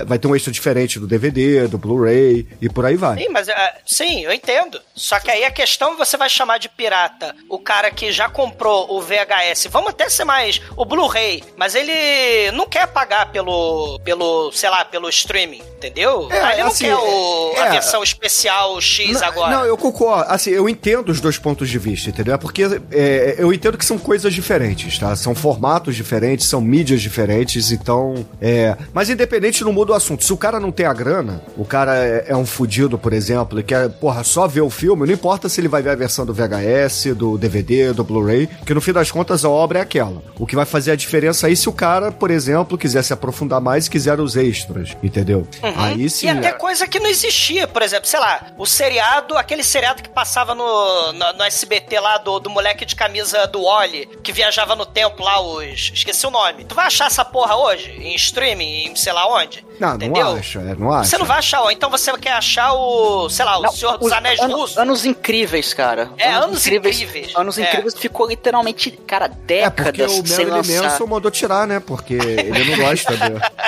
[0.06, 3.18] vai ter um extra diferente do DVD, do Blu-ray e por aí vai.
[3.18, 4.80] Sim, mas ah, sim, eu entendo.
[4.94, 8.90] Só que aí a questão você vai chamar de pirata o cara que já comprou
[8.96, 9.66] o VHS.
[9.70, 14.84] Vamos até ser mais o Blu-ray, mas ele não quer pagar pelo, pelo, sei lá,
[14.84, 16.28] pelo streaming, entendeu?
[16.30, 17.70] É, ele não assim, quer o- a é.
[17.96, 19.56] Versão especial X Não, agora.
[19.56, 20.26] Não, eu concordo.
[20.28, 22.34] Assim, eu entendo os dois pontos de vista, entendeu?
[22.34, 25.14] É porque é, eu entendo que são coisas diferentes, tá?
[25.16, 28.26] São formatos diferentes, são mídias diferentes, então.
[28.40, 28.76] É...
[28.92, 30.24] Mas independente, não muda o assunto.
[30.24, 33.60] Se o cara não tem a grana, o cara é, é um fudido, por exemplo,
[33.60, 36.26] e quer, porra, só ver o filme, não importa se ele vai ver a versão
[36.26, 40.22] do VHS, do DVD, do Blu-ray, que no fim das contas a obra é aquela.
[40.38, 43.60] O que vai fazer a diferença aí se o cara, por exemplo, quiser se aprofundar
[43.60, 45.46] mais e quiser os extras, entendeu?
[45.62, 46.26] Aí sim.
[46.26, 50.08] E até coisa que não existia, por exemplo, sei lá, o seriado, aquele seriado que
[50.08, 54.74] passava no, no, no SBT lá do, do moleque de camisa do Oli, que viajava
[54.76, 55.90] no tempo lá, os.
[55.94, 56.64] Esqueci o nome.
[56.64, 57.90] Tu vai achar essa porra hoje?
[57.92, 59.64] Em streaming, em sei lá onde?
[59.78, 60.24] Não, Entendeu?
[60.24, 61.10] não acha, é, não acha.
[61.10, 63.98] Você não vai achar, ou então você quer achar o, sei lá, o Não, Senhor
[63.98, 64.80] dos os Anéis ano- Russo.
[64.80, 66.10] Anos incríveis, cara.
[66.16, 67.34] É, Anos Incríveis.
[67.36, 67.62] Anos É.
[67.62, 70.90] incríveis ficou literalmente, cara, É, porque décadas o sem Marilyn lançar.
[70.90, 71.80] Manson mandou tirar, né?
[71.80, 73.40] Porque ele não gosta do...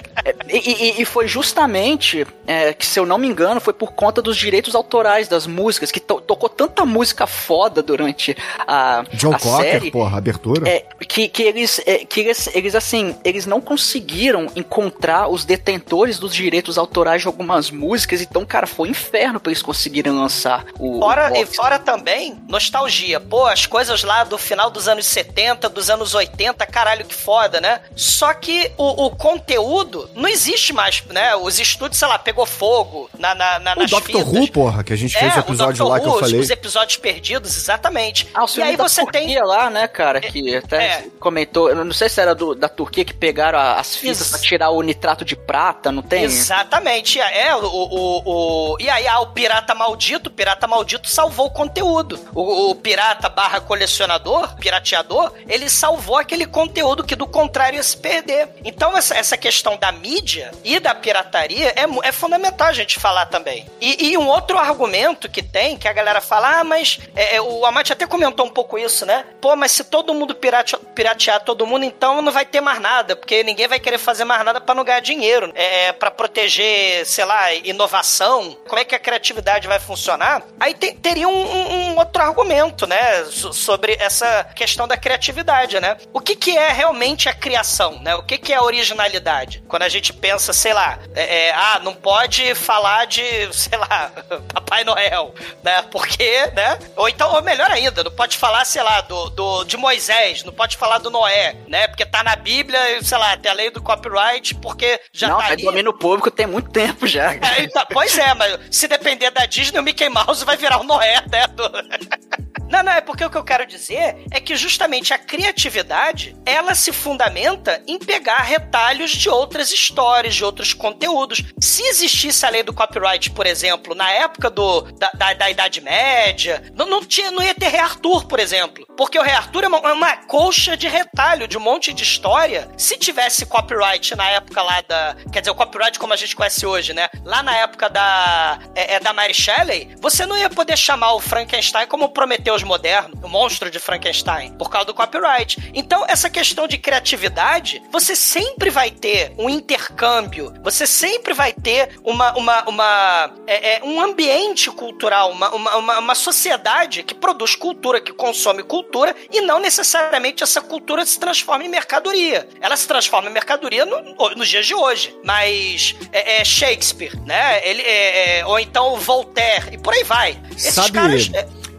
[0.49, 0.57] E,
[0.99, 4.37] e- e foi justamente é, que, se eu não me engano, foi por conta dos
[4.37, 9.73] direitos autorais das músicas, que to- tocou tanta música foda durante a, John a Cocker,
[9.73, 9.91] série.
[9.91, 10.69] porra, abertura.
[10.69, 16.19] É, que, que, eles, é, que eles, eles, assim, eles não conseguiram encontrar os detentores
[16.19, 20.65] dos direitos autorais de algumas músicas, então, cara, foi um inferno pra eles conseguirem lançar
[20.79, 20.99] o.
[21.01, 23.21] Fora, o e fora também, nostalgia.
[23.21, 27.61] Pô, as coisas lá do final dos anos 70, dos anos 80, caralho, que foda,
[27.61, 27.81] né?
[27.95, 31.35] Só que o, o conteúdo não existe mais, né?
[31.37, 34.27] Os estúdios, sei lá, pegou fogo na, na, na, o nas Doctor fitas.
[34.40, 35.92] Who, porra, que a gente fez o É, episódio o Dr.
[35.92, 36.40] lá que eu Who, falei.
[36.40, 38.29] Os episódios perdidos, exatamente.
[38.35, 39.42] Ah, o e filme aí da você Turquia tem.
[39.42, 41.05] lá, né, cara, que até É.
[41.21, 44.31] comentou, eu não sei se era do, da Turquia que pegaram a- as fitas Isso.
[44.31, 46.25] pra tirar o nitrato de prata, não tem?
[46.25, 51.47] Exatamente, é, o, o, o- E aí, ah, o pirata maldito, o pirata maldito salvou
[51.47, 52.18] o conteúdo.
[52.35, 57.97] O, o pirata barra colecionador, pirateador, ele salvou aquele conteúdo que do contrário ia se
[57.97, 58.49] perder.
[58.64, 63.27] Então, essa, essa questão da mídia e da pirataria é, é fundamental a gente falar
[63.27, 63.67] também.
[63.81, 67.41] E, e um outro argumento que tem, que a galera fala, ah, mas é, é,
[67.43, 69.25] o Amate até comentou um pouco isso, né?
[69.41, 73.15] Pô, mas se todo mundo pirate, piratear todo mundo, então não vai ter mais nada,
[73.17, 75.53] porque ninguém vai querer fazer mais nada pra não ganhar dinheiro.
[75.55, 78.57] É, para proteger, sei lá, inovação.
[78.67, 80.43] Como é que a criatividade vai funcionar?
[80.61, 83.25] Aí te- teria um, um- um outro argumento, né?
[83.25, 85.97] so- sobre essa questão da criatividade, né?
[86.13, 88.15] O que, que é realmente a criação, né?
[88.15, 89.63] O que, que é a originalidade?
[89.69, 94.11] Quando a gente pensa, sei lá, é, é, ah, não pode falar de, sei lá,
[94.53, 95.83] Papai Noel, né?
[95.91, 96.79] Porque, né?
[96.97, 100.53] Ou então, ou melhor ainda, não pode falar, sei lá, do, do, de Moisés, não
[100.53, 101.88] pode falar do Noé, né?
[101.88, 105.49] Porque tá na Bíblia, sei lá, tem a lei do copyright, porque já não, tá
[105.49, 105.64] é ali.
[105.64, 107.35] domínio público tem muito tempo já.
[107.35, 110.85] É, então, pois é, mas se depender da Disney, o Mickey Mouse vai virar o
[110.85, 111.47] Noé, né?
[111.49, 111.69] do-
[112.69, 116.75] Não, não, é porque o que eu quero dizer é que justamente a criatividade, ela
[116.75, 121.43] se fundamenta em pegar retalhos de outras histórias, de outros conteúdos.
[121.61, 125.81] Se existisse a lei do copyright, por exemplo, na época do, da, da, da Idade
[125.81, 128.87] Média, não, não, tinha, não ia ter Rei Arthur, por exemplo.
[128.97, 132.03] Porque o Rei Arthur é uma, é uma colcha de retalho, de um monte de
[132.03, 132.69] história.
[132.77, 135.17] Se tivesse copyright na época lá da...
[135.33, 137.09] Quer dizer, o copyright como a gente conhece hoje, né?
[137.25, 138.59] Lá na época da...
[138.75, 142.09] É, é da Mary Shelley, você não ia poder chamar o Frankenstein como o
[142.59, 145.71] Prometheus moderno, o monstro de Frankenstein, por causa do copyright.
[145.75, 151.99] Então, essa questão de criatividade, você sempre vai ter um intercâmbio, você sempre vai ter
[152.05, 157.55] uma, uma, uma é, é, um ambiente cultural, uma, uma, uma, uma sociedade que produz
[157.55, 162.49] cultura, que consome cultura, e não necessariamente essa cultura se transforma em mercadoria.
[162.61, 164.01] Ela se transforma em mercadoria no-
[164.37, 165.16] nos dias de hoje.
[165.25, 167.61] Mas é, é Shakespeare, né?
[167.66, 170.40] Ele, é, é, ou então Voltaire, e por aí vai.
[170.57, 171.31] Esses Sabe- caras.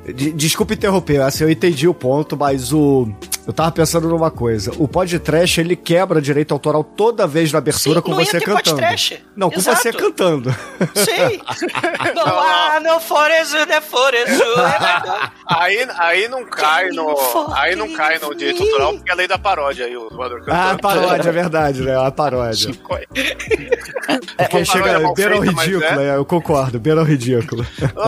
[0.06, 0.32] De-
[0.74, 3.08] interromper, assim, eu entendi o ponto, mas o.
[3.50, 4.72] Eu tava pensando numa coisa.
[4.78, 8.38] O podcast, ele quebra direito autoral toda vez na abertura Sim, com não ia você
[8.38, 8.76] ter cantando.
[8.78, 9.26] podcast.
[9.36, 9.82] Não, com Exato.
[9.82, 10.56] você cantando.
[10.94, 11.42] Sim.
[12.14, 14.44] não há, não for isso, não for isso.
[14.44, 15.32] É verdade.
[15.48, 17.16] Aí, aí não cai no.
[17.56, 20.44] Aí não cai no direito autoral, porque é a lei da paródia aí, o voador
[20.48, 20.82] Ah, a cantando.
[20.84, 21.98] paródia, é verdade, né?
[21.98, 22.70] A paródia.
[24.38, 27.66] É Porque uma chega mal beira mas ridículo, é, eu concordo, beira ao ridículo.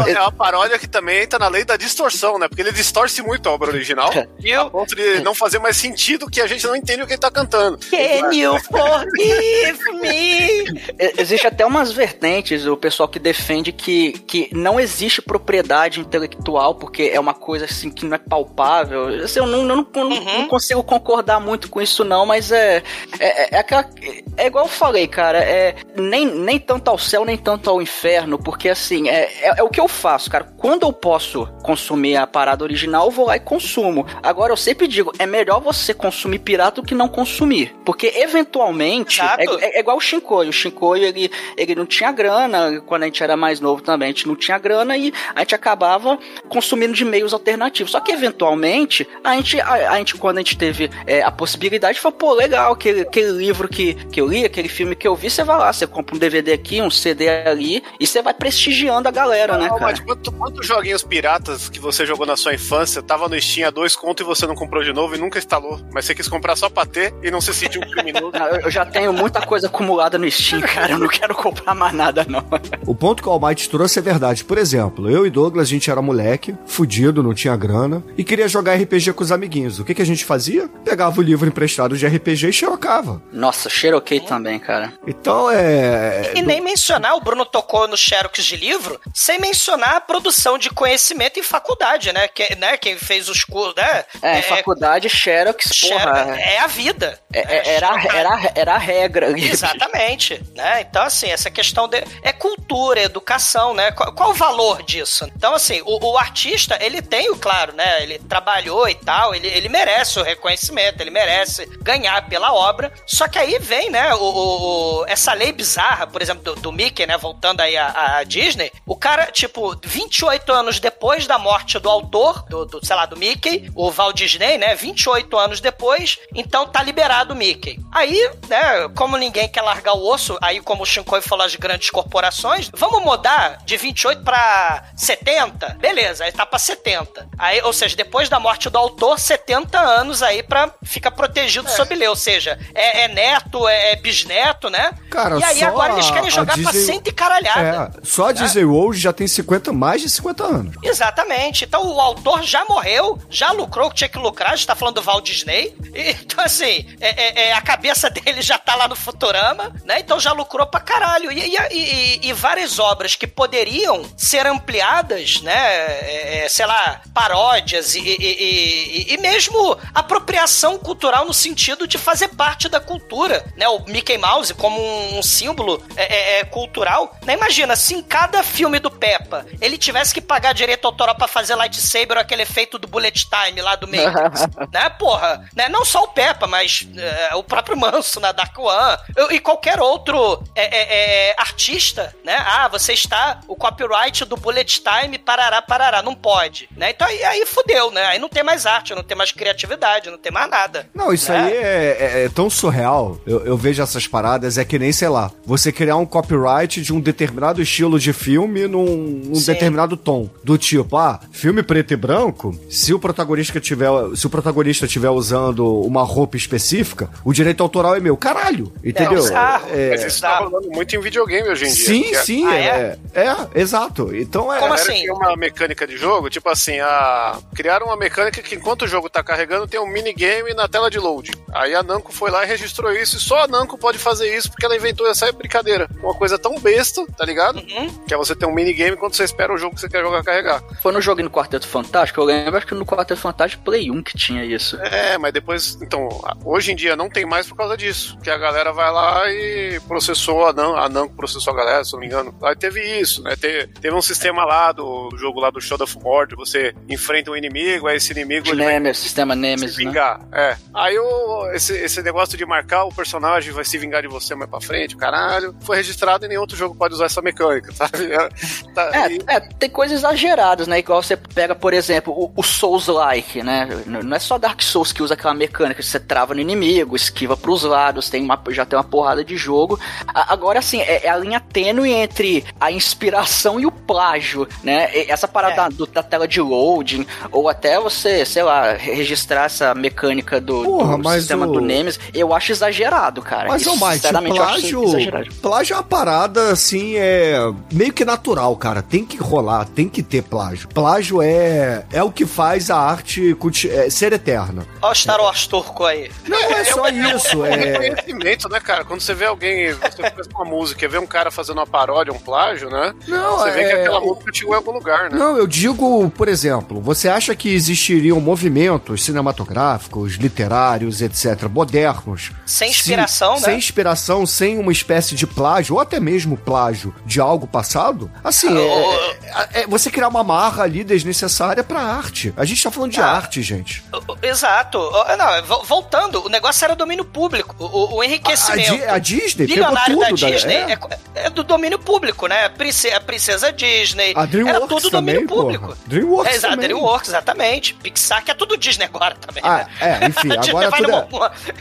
[0.08, 2.48] É uma paródia que também tá na lei da distorção, né?
[2.48, 6.42] Porque ele distorce muito a obra original, a ponto de não fazer mais sentido que
[6.42, 7.78] a gente não entende o que ele tá cantando.
[7.78, 10.82] Can you forgive me?
[11.18, 17.12] Existe até umas vertentes, o pessoal que defende que, que não existe propriedade intelectual, porque
[17.14, 19.08] é uma coisa assim que não é palpável.
[19.24, 20.40] Assim, eu não, eu não, eu não- Uhum.
[20.42, 22.84] não consigo concordar muito com isso, não, mas é.
[23.20, 23.90] É, é, aquela-
[24.38, 28.38] é igual eu falei, cara, é nem, nem tanto ao céu, nem tanto ao inferno,
[28.38, 30.44] porque assim, é, é, é o que eu faço, cara.
[30.58, 34.06] Quando eu posso consumir a parada original, eu vou lá e consumo.
[34.22, 37.76] Agora, eu sempre digo, é melhor você consumir pirata do que não consumir.
[37.86, 39.22] Porque eventualmente.
[39.22, 40.50] É, é- é igual o Shinkoio.
[40.50, 44.12] O Shinkoio, ele, ele não tinha grana, quando a gente era mais novo também, a
[44.12, 46.18] gente não tinha grana e a gente acabava
[46.50, 47.92] consumindo de meios alternativos.
[47.92, 52.00] Só que eventualmente, a gente, a, a gente quando a gente teve é, a possibilidade,
[52.00, 55.30] falou, pô, legal, aquele, aquele livro que, que eu li, aquele filme que eu vi,
[55.30, 59.08] você vai lá, você compra um DVD aqui, um CD ali, e você vai prestigiando
[59.08, 59.92] a galera, né, Não, cara?
[59.92, 63.72] mas quanto- quantos joguinhos piratas que você jogou na sua infância tava no Steam a
[63.72, 66.28] dois conto e você não comprou de novo novo e nunca instalou, mas você quis
[66.28, 68.32] comprar só pra ter e não se sentiu um criminoso.
[68.42, 70.94] Não, eu já tenho muita coisa acumulada no Steam, cara.
[70.94, 72.44] Eu não quero comprar mais nada, não.
[72.86, 74.44] O ponto que o Almighty trouxe é verdade.
[74.44, 78.48] Por exemplo, eu e Douglas, a gente era moleque, fudido, não tinha grana, e queria
[78.48, 79.80] jogar RPG com os amiguinhos.
[79.80, 80.70] O que, que a gente fazia?
[80.84, 83.22] Pegava o livro emprestado de RPG e xerocava.
[83.32, 84.94] Nossa, Cherokee também, cara.
[85.06, 86.32] Então é.
[86.36, 90.70] E nem mencionar, o Bruno tocou no Xerox de livro, sem mencionar a produção de
[90.70, 92.28] conhecimento em faculdade, né?
[92.28, 92.78] Que, né?
[92.78, 94.06] Quem fez os cursos, né?
[94.22, 96.40] É, faculdade, Xerox, Xero- porra.
[96.40, 97.20] é a vida.
[97.34, 99.32] É- é- era, era, era a regra.
[99.40, 100.82] Exatamente, né?
[100.82, 103.92] Então, assim, essa questão de, é cultura, é educação, né?
[103.92, 105.30] Qual, qual o valor disso?
[105.36, 108.04] Então, assim, o, o artista, ele tem o claro, né?
[108.04, 112.92] Ele trabalhou e tal, ele, ele merece o reconhecimento, ele merece ganhar pela obra.
[113.06, 116.72] Só que aí vem, né, o, o- o- essa lei bizarra, por exemplo, do, do
[116.72, 117.18] Mickey, né?
[117.18, 122.44] Voltando aí à, à Disney, o cara, tipo, 28 anos depois da morte do autor,
[122.50, 124.76] do, do, sei lá, do Mickey, o Walt Disney, né?
[124.82, 127.80] 28 anos depois, então tá liberado o Mickey.
[127.92, 131.90] Aí, né, como ninguém quer largar o osso, aí como o Shinkoi falou, as grandes
[131.90, 135.78] corporações, vamos mudar de 28 pra 70?
[135.80, 137.28] Beleza, aí tá pra 70.
[137.38, 141.94] Aí, ou seja, depois da morte do autor, 70 anos aí pra ficar protegido sob
[141.96, 142.08] lei.
[142.08, 144.92] Ou seja, é, é neto, é, é bisneto, né?
[145.10, 147.92] Cara, e aí só agora eles querem a jogar pra Disney- cento e caralhada.
[147.98, 150.76] É, só a Disney World já tem 50, mais de 50 anos.
[150.84, 151.66] Exatamente.
[151.66, 154.76] Então o autor já morreu, já lucrou o que tinha que lucrar, a gente tá
[154.76, 155.76] falando do Walt Disney.
[155.94, 160.00] Então, assim, é, é- é, a cabeça dele já tá lá no Futurama, né?
[160.00, 161.32] Então já lucrou pra caralho.
[161.32, 165.54] E, e- e- várias obras que poderiam ser ampliadas, né?
[165.54, 172.80] é, é, sei lá, paródias e, mesmo apropriação cultural no sentido de fazer parte da
[172.80, 173.68] cultura, né?
[173.68, 177.16] O Mickey Mouse como um, um símbolo é, cultural.
[177.26, 177.34] Né?
[177.34, 181.56] Imagina, se em cada filme do Peppa ele tivesse que pagar direito autoral pra fazer
[181.56, 184.90] lightsaber ou aquele efeito do bullet time lá do Matrix, né?
[184.90, 185.70] Porra, né?
[185.70, 188.98] Não só o Peppa, mas é, o próprio Manso na Dark One
[189.32, 192.36] e qualquer outro é, é, artista, né?
[192.38, 196.92] Ah, você está o copyright do bullet time, parará, parará, não pode, né?
[196.92, 198.06] Então aí, aí fudeu, né?
[198.06, 200.88] Aí não tem mais arte, não tem mais criatividade, não tem mais nada.
[200.94, 201.40] Não, isso né?
[201.40, 203.20] aí é, é- é tão surreal.
[203.26, 206.94] Eu, eu vejo essas paradas, é que nem, sei lá, você criar um copyright de
[206.94, 210.30] um determinado estilo de filme num, determinado tom.
[210.44, 214.51] Do tipo, ah, filme preto e branco, se o protagonista tiver, se o protagonista
[214.88, 218.16] tiver usando uma roupa específica, o direito autoral é meu.
[218.18, 218.72] Caralho!
[218.84, 219.22] Entendeu?
[219.22, 219.68] bizarro.
[219.72, 221.86] É- Mas isso tá rolando muito em videogame hoje em dia.
[221.86, 224.16] sim, é- sim, Ah, é, é, exato.
[224.16, 224.60] Então é.
[224.60, 224.92] Como assim?
[224.94, 227.38] cria uma mecânica de jogo, tipo assim, a...
[227.56, 231.00] criaram uma mecânica que enquanto o jogo tá carregando tem um minigame na tela de
[231.00, 231.32] load.
[231.54, 234.50] Aí a Namco foi lá e registrou isso, e só a Namco pode fazer isso
[234.50, 235.90] porque ela inventou essa brincadeira.
[236.02, 237.58] Uma coisa tão besta, tá ligado?
[237.58, 237.90] Uhum.
[238.08, 240.24] Que é você ter um minigame enquanto você espera o jogo que você quer jogar
[240.24, 240.64] carregar.
[240.82, 244.02] Foi no jogo no Quarteto Fantástico, eu lembro acho que no Quarteto Fantástico Play 1
[244.04, 244.78] que tinha isso.
[244.82, 246.08] É, mas depois, então,
[246.44, 248.18] hoje em dia não tem mais por causa disso.
[248.24, 251.94] Que a galera vai lá e processou a Namco, a Namco processou a galera, se
[251.94, 252.34] não me engano.
[252.44, 253.36] Aí teve isso, né?
[253.36, 257.36] Te- teve um sistema lá do jogo lá do Shadow of Mordor, você enfrenta um
[257.36, 259.84] inimigo, aí esse inimigo ele vai Nemesis, sistema se Nemesis, né?
[259.86, 260.22] vingar.
[260.34, 260.58] É.
[260.74, 264.50] Aí o, esse, esse negócio de marcar o personagem vai se vingar de você mais
[264.50, 267.92] pra frente, caralho, foi registrado e nenhum outro jogo pode usar essa mecânica, sabe?
[268.12, 268.30] É,
[268.74, 270.80] tá- É, e- é, tem coisas exageradas, né?
[270.80, 273.68] Igual você pega, por exemplo, o, o Souls-like, né?
[273.86, 277.36] Não é só Dark Souls que usa aquela mecânica que você trava no inimigo, esquiva
[277.36, 279.78] pros lados, tem uma, já tem uma porrada de jogo.
[280.08, 284.90] A- agora, assim, é, é a linha tênue entre a inspiração e o plágio, né?
[284.96, 285.58] E Essa parada É.
[285.58, 290.64] da, do- da tela de loading, ou até você, sei lá, registrar essa mecânica do,
[290.64, 293.50] Porra, do sistema o- do Nemesis, eu acho exagerado, cara.
[293.50, 295.30] Mas, Isso, Mike, sinceramente, eu acho plágio, exagerado.
[295.42, 297.36] plágio é uma parada, assim, é
[297.74, 298.82] meio que natural, cara.
[298.82, 300.70] Tem que rolar, tem que ter plágio.
[300.70, 303.36] Plágio é, é o que faz a arte
[303.70, 304.66] é, ser eterna.
[304.82, 306.12] Olha o Star Wars turco aí.
[306.28, 307.80] Não é só isso, É é...
[307.80, 308.86] reconhecimento, né, cara?
[308.86, 312.14] Quando você vê alguém, você faz uma música e vê um cara fazendo uma paródia,
[312.14, 312.94] um plágio, né?
[313.08, 315.18] Não, você vê é- que aquela música chegou em algum lugar, né?
[315.18, 322.32] Não, eu digo, por exemplo, você acha que existiriam movimentos cinematográficos, literários, etc., modernos?
[322.46, 323.50] Sem inspiração, se- né?
[323.50, 328.10] Sem inspiração, sem uma espécie de plágio, ou até mesmo plágio de algo passado?
[328.24, 332.34] Assim, Ah, é, é- é você criar uma marra ali desnecessária pra arte.
[332.38, 333.08] A gente tá falando de Ah.
[333.08, 333.84] arte, gente.
[334.22, 334.80] Exato.
[335.18, 337.56] Não, vo- voltando, o negócio era domínio público.
[337.60, 338.76] O, o- o A, enriquecimento.
[338.76, 340.00] Di- a Disney pegou tudo.
[340.00, 340.72] da Disney é.
[341.16, 342.46] é, é do domínio público, né?
[342.46, 344.14] A princesa, a princesa Disney.
[344.16, 345.66] A DreamWorks era tudo também, domínio público.
[345.68, 345.78] porra.
[345.88, 346.68] DreamWorks é, exato, também.
[346.70, 347.74] DreamWorks, exatamente.
[347.76, 349.68] Pixar, que é tudo Disney agora também, Ah, né?
[350.02, 350.92] é, enfim, A agora tudo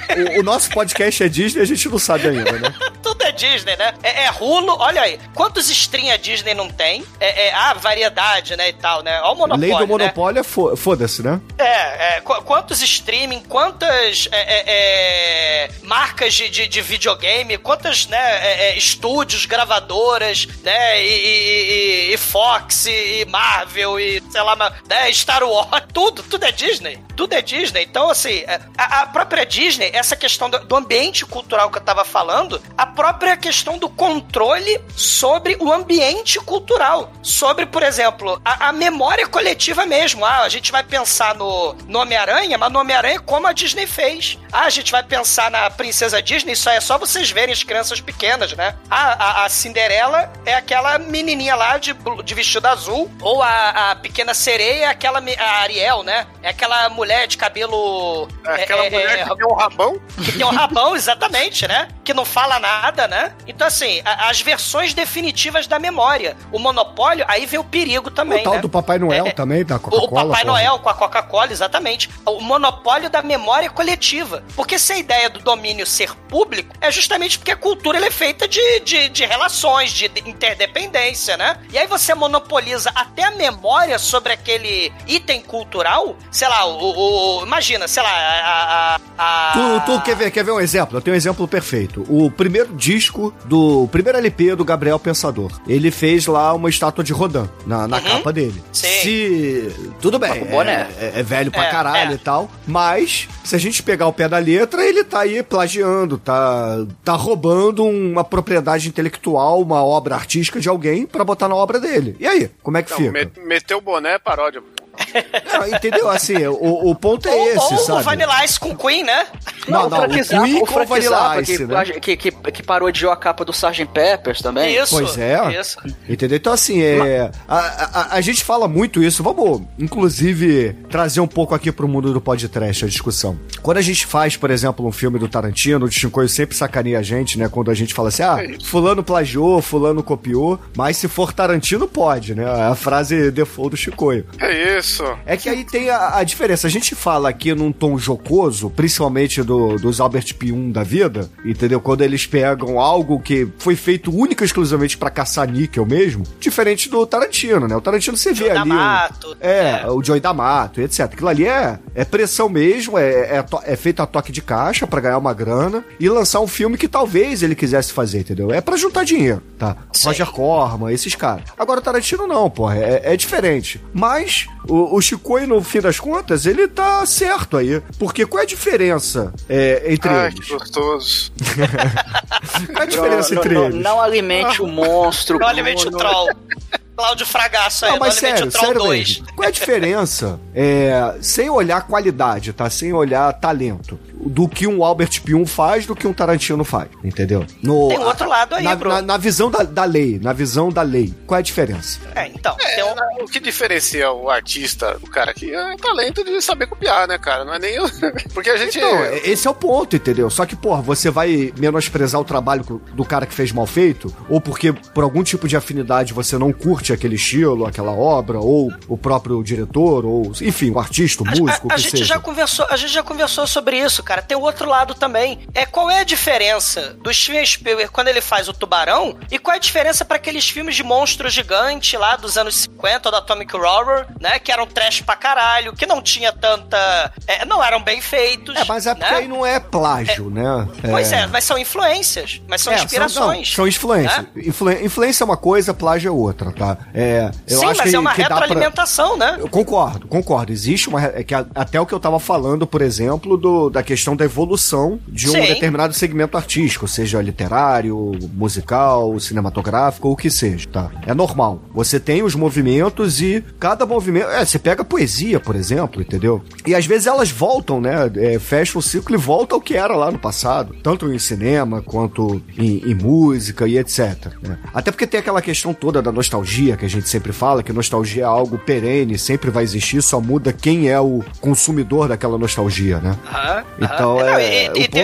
[0.09, 2.75] é, o, o nosso podcast é Disney, a gente não sabe ainda, né?
[3.03, 3.93] Tudo é Disney, né?
[4.03, 5.19] É, é Hulu, olha aí.
[5.35, 7.05] Quantos stream a Disney não tem?
[7.19, 9.19] É, é, ah, variedade, né, e tal, né?
[9.21, 9.87] Olha o monopólio, Lei do né?
[9.87, 11.41] monopólio é fo- foda-se, né?
[11.59, 18.07] É, é, qu- quantos streaming, quantas é, é, é, marcas de, de, de videogame, quantas
[18.07, 24.55] né, é, é, estúdios, gravadoras, né, e, e- e- Fox, e, Marvel, e sei lá,
[24.89, 26.99] né, Star Wars, tudo, tudo é Disney.
[27.17, 27.83] Tudo é Disney.
[27.83, 28.45] Então, assim,
[28.79, 32.87] a, a própria Disney, essa questão do, do ambiente cultural que eu tava falando, a
[32.87, 37.13] própria questão do controle sobre o ambiente cultural.
[37.23, 40.25] Sobre, por exemplo, a, a memória coletiva mesmo.
[40.25, 44.39] Ah, a gente vai pensar no, no Homem-Aranha, mas no Homem-Aranha como a Disney fez.
[44.53, 47.63] Ah, a gente vai pensar na Princesa Disney, isso aí é só vocês verem as
[47.63, 48.75] crianças pequenas, né?
[48.91, 53.97] Ah, a, a Cinderela é aquela menininha lá de, de vestido azul, ou a, a
[53.97, 56.27] Pequena Sereia é aquela, a Ariel, né?
[56.43, 58.29] É aquela mulher de cabelo...
[58.45, 60.01] É aquela é, mulher é, que tem um rabão.
[60.25, 61.89] que tem um rabão, exatamente, né?
[62.05, 63.33] Que não fala nada, né?
[63.47, 66.37] Então, assim, a- as versões definitivas da memória.
[66.53, 68.61] O monopólio, aí vem o perigo também, o tal né?
[68.61, 70.27] do Papai Noel É, também, da O Coca-Cola.
[70.29, 70.45] Papai porra.
[70.45, 72.10] Noel com a Coca-Cola, exatamente.
[72.27, 74.43] O monopólio da memória coletiva.
[74.55, 78.11] Porque se a ideia do domínio ser público é justamente porque a cultura ela é
[78.11, 81.57] feita de, de, de relações, de interdependência, né?
[81.73, 86.17] E aí você monopoliza até a memória sobre aquele item cultural.
[86.31, 87.41] Sei lá, o.
[87.41, 88.95] o- imagina, sei lá, a.
[88.97, 90.97] a- a- Tu, tu quer, ver, quer ver um exemplo?
[90.97, 92.05] Eu tenho um exemplo perfeito.
[92.09, 93.85] O primeiro disco do.
[93.85, 95.51] O primeiro LP do Gabriel Pensador.
[95.67, 98.03] Ele fez lá uma estátua de Rodin na, na Uhum.
[98.03, 98.63] capa dele.
[98.73, 98.89] Sim.
[99.03, 99.91] Se.
[100.01, 100.45] Tudo bem.
[100.45, 100.89] boné.
[100.99, 102.13] É, é- é velho pra É, caralho é.
[102.13, 102.51] e tal.
[102.67, 107.13] Mas, se a gente pegar o pé da letra, ele tá aí plagiando, tá, tá
[107.15, 112.17] roubando uma propriedade intelectual, uma obra artística de alguém pra botar na obra dele.
[112.19, 112.51] E aí?
[112.63, 113.13] Como é que Não, fica?
[113.13, 114.63] me- meteu o boné é paródia.
[115.53, 116.09] Não, entendeu?
[116.11, 118.01] Assim, o, o ponto é ou, esse, ou sabe?
[118.01, 119.27] o Vanilla Ice com Queen, né?
[119.69, 121.85] Não, não, o Frank Queen o com Vanilla Ice, que, né?
[121.85, 123.87] que, que, que parodiou a capa do Sgt.
[123.87, 124.77] Peppers também.
[124.77, 124.97] Isso.
[124.97, 125.59] Pois é.
[125.59, 125.79] Isso.
[126.09, 126.37] Entendeu?
[126.37, 129.23] Então, assim, é, a, a, a gente fala muito isso.
[129.23, 133.39] Vamos, inclusive, trazer um pouco aqui pro mundo do podcast a discussão.
[133.63, 137.03] Quando a gente faz, por exemplo, um filme do Tarantino, o Chicoio sempre sacaneia a
[137.03, 137.49] gente, né?
[137.49, 142.35] Quando a gente fala assim, ah, fulano plagiou, fulano copiou, mas se for Tarantino, pode,
[142.35, 142.45] né?
[142.45, 144.25] A frase default do Chicoio.
[144.39, 145.05] É isso.
[145.27, 146.67] É que aí tem a, a diferença.
[146.67, 151.81] A gente fala aqui num tom jocoso, principalmente do, dos Albert Pium da vida, entendeu?
[151.81, 156.89] Quando eles pegam algo que foi feito única e exclusivamente pra caçar níquel mesmo, diferente
[156.89, 157.75] do Tarantino, né?
[157.77, 158.61] O Tarantino você vê Joe ali.
[158.61, 159.91] o- D'Amato, é, é.
[159.91, 161.01] o Joey D'Amato, etc.
[161.01, 165.01] Aquilo ali é, é pressão mesmo, é, é, é feito a toque de caixa pra
[165.01, 168.53] ganhar uma grana e lançar um filme que talvez ele quisesse fazer, entendeu?
[168.53, 169.77] É pra juntar dinheiro, tá?
[169.93, 170.09] Sim.
[170.09, 171.45] Roger Corman, esses caras.
[171.59, 173.81] Agora o Tarantino não, porra, é, é diferente.
[173.93, 177.83] Mas o, o Chicoio, no fim das contas, ele tá certo aí.
[177.99, 180.49] Porque qual é a diferença é, entre Ai, que eles?
[180.49, 181.33] gostoso.
[182.73, 183.83] Qual é a diferença não, entre não, eles?
[183.83, 185.39] não alimente o monstro.
[185.39, 186.29] Não alimente o troll.
[187.01, 189.09] Cláudio Fragasso aí, Não, mas sério, sério 2.
[189.21, 189.27] mesmo.
[189.35, 192.69] Qual é a diferença, é, sem olhar qualidade, tá?
[192.69, 197.45] Sem olhar talento, do que um Albert Pium faz do que um Tarantino faz, entendeu?
[197.63, 198.95] No, Tem um outro lado aí, na, Bruno.
[198.97, 201.99] na, na visão da, da lei, na visão da lei, qual é a diferença?
[202.15, 205.77] É, então, É, tem um- o que diferencia o artista do cara aqui é o
[205.77, 207.45] talento de saber copiar, né, cara?
[207.45, 207.85] Não é nem o...
[208.35, 208.77] Porque a gente...
[208.79, 210.29] Então, é- esse é o ponto, entendeu?
[210.31, 214.41] Só que, porra, você vai menosprezar o trabalho do cara que fez mal feito, ou
[214.41, 218.99] porque por algum tipo de afinidade você não curte aquele estilo, aquela obra, ou o
[218.99, 222.05] próprio diretor, ou, enfim, o artista, o A- músico, a, a o que gente seja.
[222.05, 224.10] já conversou, a gente já conversou sobre isso, cara.
[224.23, 225.47] Tem o outro lado também.
[225.55, 229.55] É qual é a diferença do Steven Spielberg quando ele faz o Tubarão e qual
[229.55, 233.55] é a diferença para aqueles filmes de monstro gigante lá dos anos 50 do Atomic
[233.57, 238.01] Horror, né, que eram trash pra caralho, que não tinha tanta, é, não eram bem
[238.01, 238.57] feitos.
[238.57, 239.19] É, mas é porque né?
[239.19, 240.69] aí não é plágio, né?
[240.91, 243.13] Pois é, mas são influências, mas são É, inspirações.
[243.15, 244.19] São, não, são influências.
[244.23, 244.27] né?
[244.37, 246.77] Influ- influência é uma coisa, plágio é outra, tá?
[246.95, 249.37] É, eu Sim, acho mas que, é uma dá pra- retroalimentação, né?
[249.39, 250.53] Eu concordo, concordo.
[250.53, 251.03] Existe uma.
[251.05, 254.99] É que até o que eu tava falando, por exemplo, do, da questão da evolução
[255.07, 255.41] de um Sim.
[255.41, 260.91] determinado segmento artístico, seja literário, musical, cinematográfico, ou o que seja, tá?
[261.07, 261.63] É normal.
[261.75, 264.29] Você tem os movimentos e cada movimento.
[264.29, 266.43] É, você pega poesia, por exemplo, entendeu?
[266.67, 268.11] E às vezes elas voltam, né?
[268.17, 270.75] É, fecha o ciclo e volta ao que era lá no passado.
[270.83, 274.27] Tanto em cinema quanto em, em música e etc.
[274.43, 274.59] né?
[274.73, 278.23] Até porque tem aquela questão toda da nostalgia que a gente sempre fala, que nostalgia
[278.23, 283.17] é algo perene, sempre vai existir, só muda quem é o consumidor daquela nostalgia, né?
[283.27, 283.65] Aham,
[283.95, 285.03] Então, é, e, tem,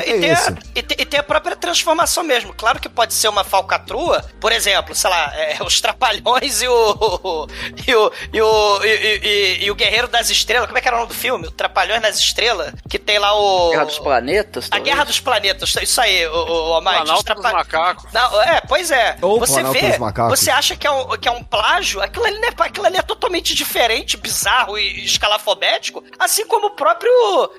[1.18, 2.52] a, a própria transformação mesmo.
[2.54, 7.48] Claro que pode ser uma falcatrua, por exemplo, sei lá, é, os Trapalhões e o.
[7.86, 8.12] e o.
[8.32, 10.66] E o, e, e- e o Guerreiro das Estrelas.
[10.66, 11.46] Como é que era o nome do filme?
[11.46, 13.70] O Trapalhões nas Estrelas, que tem lá o.
[13.70, 14.66] Guerra dos Planetas?
[14.66, 14.84] A talvez?
[14.88, 17.52] Guerra dos Planetas, isso aí, o, o, o Planalto dos Trapalhões.
[17.54, 18.12] Macacos.
[18.12, 19.16] Não, é, pois é.
[19.22, 22.38] Ou você Planalto vê, você acha que é, um, que é um plágio, aquilo ali,
[22.38, 27.10] não é, aquilo ali é totalmente diferente, bizarro e escalafobético, assim como o próprio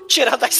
[0.08, 0.56] tirando as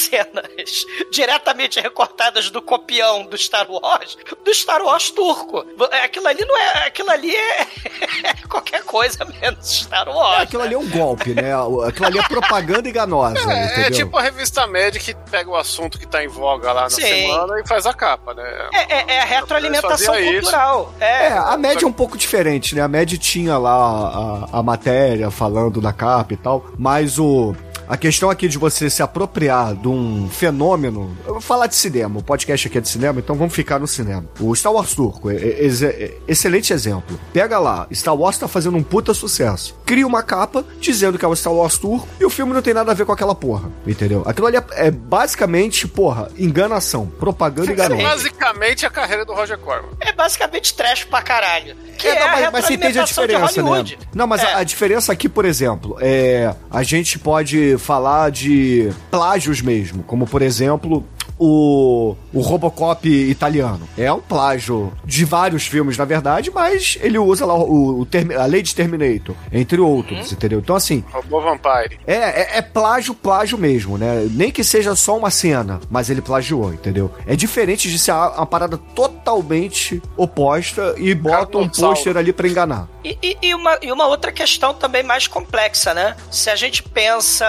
[0.66, 5.64] cenas diretamente recortadas do copião do Star Wars, do Star Wars turco.
[6.04, 7.34] Aquilo ali não é, aquilo ali
[8.24, 10.40] é, qualquer coisa menos Star Wars.
[10.40, 11.52] É, aquilo ali é um golpe, né?
[11.86, 13.84] Aquilo ali é propaganda enganosa, É, entendeu?
[13.84, 16.90] é tipo a revista Med que pega o assunto que tá em voga lá na
[16.90, 17.02] Sim.
[17.02, 18.68] semana e faz a capa, né?
[18.72, 20.92] É, é- é a retroalimentação cultural.
[21.00, 22.82] É, É, a média é um pouco diferente, né?
[22.82, 27.54] A média tinha lá a, a matéria falando da capa e tal, mas o.
[27.88, 31.16] A questão aqui de você se apropriar de um fenômeno.
[31.26, 33.86] Eu vou falar de cinema, o podcast aqui é de cinema, então vamos ficar no
[33.86, 34.26] cinema.
[34.38, 37.18] O Star Wars Turco, é, é- é- excelente exemplo.
[37.32, 39.74] Pega lá, Star Wars tá fazendo um puta sucesso.
[39.86, 42.74] Cria uma capa dizendo que é o Star Wars Turco e o filme não tem
[42.74, 44.22] nada a ver com aquela porra, entendeu?
[44.26, 48.02] Aquilo ali é, é basicamente, porra, enganação, propaganda É enganosa.
[48.02, 49.88] basicamente a carreira do Roger Corman.
[50.00, 51.74] é basicamente trash pra caralho.
[51.96, 53.84] Que é, É, não, a mas, mas você entende a diferença, né?
[54.14, 54.52] Não, mas É.
[54.52, 56.54] a, a diferença aqui, por exemplo, é.
[56.70, 61.04] A gente pode falar de plágios mesmo, como por exemplo.
[61.40, 63.88] O, o Robocop italiano.
[63.96, 68.34] É um plágio de vários filmes, na verdade, mas ele usa lá o, o termi-
[68.34, 70.58] a lei de Terminator, entre outros, entendeu?
[70.58, 71.98] Então, assim, Robô Vampire.
[72.06, 74.26] é, é, é plágio, plágio mesmo, né?
[74.30, 77.10] Nem que seja só uma cena, mas ele plagiou, entendeu?
[77.26, 82.48] É diferente de ser uma, uma parada totalmente oposta e bota um pôster ali pra
[82.48, 82.88] enganar.
[83.04, 86.16] E, e- e uma, e uma outra questão também mais complexa, né?
[86.30, 87.46] Se a gente pensa.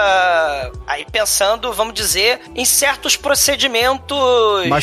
[0.86, 4.18] Aí pensando, vamos dizer, em certos procedimentos.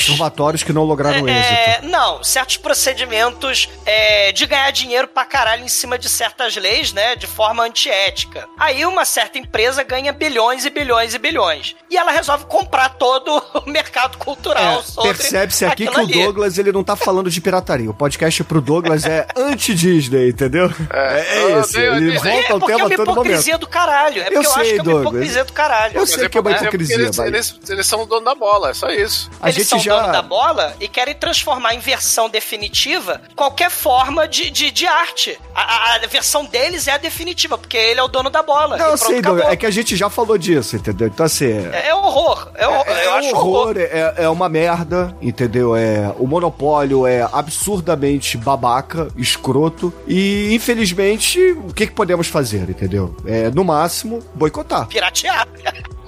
[0.02, 1.88] Masturbatórios que não lograram É, êxito.
[1.88, 7.16] não, certos procedimentos é, de ganhar dinheiro pra caralho em cima de certas leis, né?
[7.16, 8.48] De forma antiética.
[8.60, 11.76] Aí uma certa empresa ganha bilhões e bilhões e bilhões.
[11.90, 16.14] E ela resolve comprar todo o mercado cultural É, sobre Percebe-se aqui que o ali.
[16.24, 17.90] Douglas ele não tá falando de pirataria.
[17.90, 20.72] O podcast pro Douglas é anti-Disney, entendeu?
[20.92, 21.78] É, é eu esse.
[21.78, 23.60] odeio a Ele volta É ao porque é tema uma a todo hipocrisia momento.
[23.62, 24.22] do caralho.
[24.22, 25.08] É porque Eu eu, acho sei, que é uma Douglas.
[25.14, 25.98] hipocrisia do caralho.
[25.98, 28.74] Eu sei que é uma hipocrisia, eles, eles, eles são o dono da bola, é
[28.74, 29.30] só isso.
[29.42, 30.02] A Eles gente são já.
[30.02, 35.38] dono da bola e querem transformar em versão definitiva qualquer forma de, de, de arte.
[35.56, 38.78] A, a- versão deles é a definitiva, porque ele é o dono da bola.
[38.78, 39.44] Não, eu pronto, sei, acabou.
[39.52, 41.08] É que a gente já falou disso, entendeu?
[41.08, 41.46] Então, assim.
[41.52, 42.50] é- É, é horror.
[42.56, 42.86] É, horror.
[42.88, 43.56] É, eu é acho horror.
[43.62, 45.76] horror, é, é uma merda, entendeu?
[45.76, 53.16] É, o monopólio é absurdamente babaca, escroto, e infelizmente, o que, que podemos fazer, entendeu?
[53.26, 54.88] É, no máximo, boicotar.
[54.88, 55.48] Piratear.